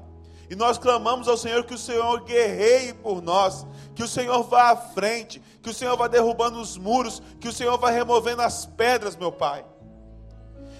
E 0.51 0.55
nós 0.55 0.77
clamamos 0.77 1.27
ao 1.27 1.39
Senhor 1.39 1.64
que 1.64 1.72
o 1.72 1.79
Senhor 1.79 2.20
guerreie 2.24 2.93
por 2.93 3.22
nós, 3.22 3.66
que 3.95 4.03
o 4.03 4.07
Senhor 4.07 4.43
vá 4.43 4.72
à 4.72 4.77
frente, 4.77 5.43
que 5.62 5.70
o 5.70 5.72
Senhor 5.72 5.97
vá 5.97 6.07
derrubando 6.07 6.61
os 6.61 6.77
muros, 6.77 7.22
que 7.41 7.49
o 7.49 7.53
Senhor 7.53 7.79
vá 7.79 7.89
removendo 7.89 8.43
as 8.43 8.66
pedras, 8.66 9.16
meu 9.16 9.33
Pai. 9.33 9.64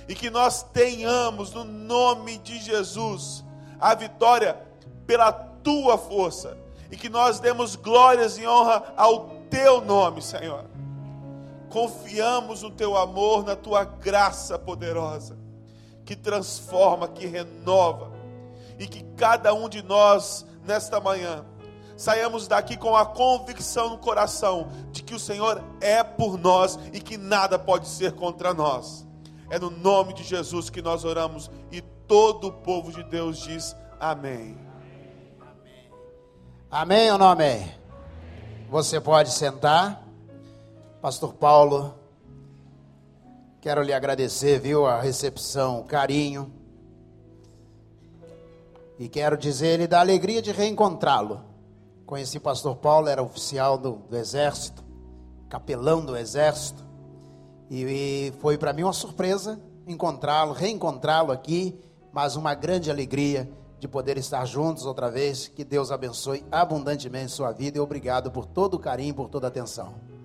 E 0.07 0.15
que 0.15 0.29
nós 0.29 0.63
tenhamos, 0.63 1.55
no 1.55 1.65
nome 1.65 2.37
de 2.37 2.59
Jesus, 2.59 3.43
a 3.81 3.95
vitória 3.95 4.61
pela 5.07 5.33
tua 5.33 5.97
força 5.97 6.59
e 6.91 6.97
que 6.99 7.09
nós 7.09 7.41
demos 7.41 7.75
glórias 7.75 8.37
e 8.37 8.47
honra 8.47 8.93
ao 8.99 9.31
teu 9.49 9.81
nome, 9.81 10.21
Senhor. 10.21 10.76
Confiamos 11.77 12.63
no 12.63 12.71
teu 12.71 12.97
amor, 12.97 13.45
na 13.45 13.55
tua 13.55 13.85
graça 13.85 14.59
poderosa, 14.59 15.37
que 16.07 16.17
transforma, 16.17 17.07
que 17.07 17.27
renova, 17.27 18.11
e 18.79 18.87
que 18.87 19.03
cada 19.15 19.53
um 19.53 19.69
de 19.69 19.83
nós, 19.83 20.47
nesta 20.65 20.99
manhã, 20.99 21.45
saiamos 21.95 22.49
daqui 22.49 22.79
com 22.79 22.97
a 22.97 23.05
convicção 23.05 23.91
no 23.91 23.99
coração 23.99 24.69
de 24.91 25.03
que 25.03 25.15
o 25.15 25.19
Senhor 25.19 25.63
é 25.79 26.03
por 26.03 26.39
nós 26.39 26.79
e 26.95 26.99
que 26.99 27.19
nada 27.19 27.59
pode 27.59 27.89
ser 27.89 28.13
contra 28.13 28.55
nós. 28.55 29.07
É 29.51 29.59
no 29.59 29.69
nome 29.69 30.15
de 30.15 30.25
Jesus 30.25 30.71
que 30.71 30.81
nós 30.81 31.05
oramos 31.05 31.51
e 31.71 31.83
todo 31.83 32.47
o 32.47 32.53
povo 32.53 32.91
de 32.91 33.03
Deus 33.03 33.37
diz: 33.41 33.77
Amém. 34.01 34.57
Amém 36.71 37.13
ou 37.13 37.19
não 37.19 37.29
amém? 37.29 37.71
Você 38.71 38.99
pode 38.99 39.31
sentar. 39.31 40.06
Pastor 41.07 41.35
Paulo, 41.35 41.95
quero 43.61 43.81
lhe 43.81 43.93
agradecer, 43.93 44.59
viu, 44.59 44.87
a 44.87 45.01
recepção, 45.01 45.79
o 45.79 45.85
carinho. 45.85 46.53
E 48.99 49.09
quero 49.09 49.37
dizer-lhe 49.37 49.87
da 49.87 50.01
alegria 50.01 50.43
de 50.43 50.51
reencontrá-lo. 50.51 51.43
Conheci 52.05 52.39
o 52.39 52.41
pastor 52.41 52.75
Paulo, 52.79 53.07
era 53.07 53.23
oficial 53.23 53.79
do, 53.79 53.93
do 54.11 54.17
Exército, 54.17 54.85
capelão 55.49 56.05
do 56.05 56.17
Exército. 56.17 56.85
E, 57.71 57.85
e 57.85 58.33
foi 58.41 58.59
para 58.59 58.73
mim 58.73 58.83
uma 58.83 58.93
surpresa 58.93 59.61
encontrá-lo, 59.87 60.55
reencontrá-lo 60.55 61.31
aqui, 61.31 61.79
mas 62.13 62.35
uma 62.35 62.53
grande 62.53 62.91
alegria 62.91 63.49
de 63.79 63.87
poder 63.87 64.19
estar 64.19 64.45
juntos 64.45 64.85
outra 64.85 65.09
vez. 65.09 65.47
Que 65.47 65.63
Deus 65.63 65.93
abençoe 65.93 66.45
abundantemente 66.51 67.31
sua 67.31 67.53
vida 67.53 67.79
e 67.79 67.81
obrigado 67.81 68.29
por 68.29 68.45
todo 68.45 68.75
o 68.75 68.81
carinho, 68.81 69.15
por 69.15 69.29
toda 69.29 69.47
a 69.47 69.51
atenção. 69.51 70.16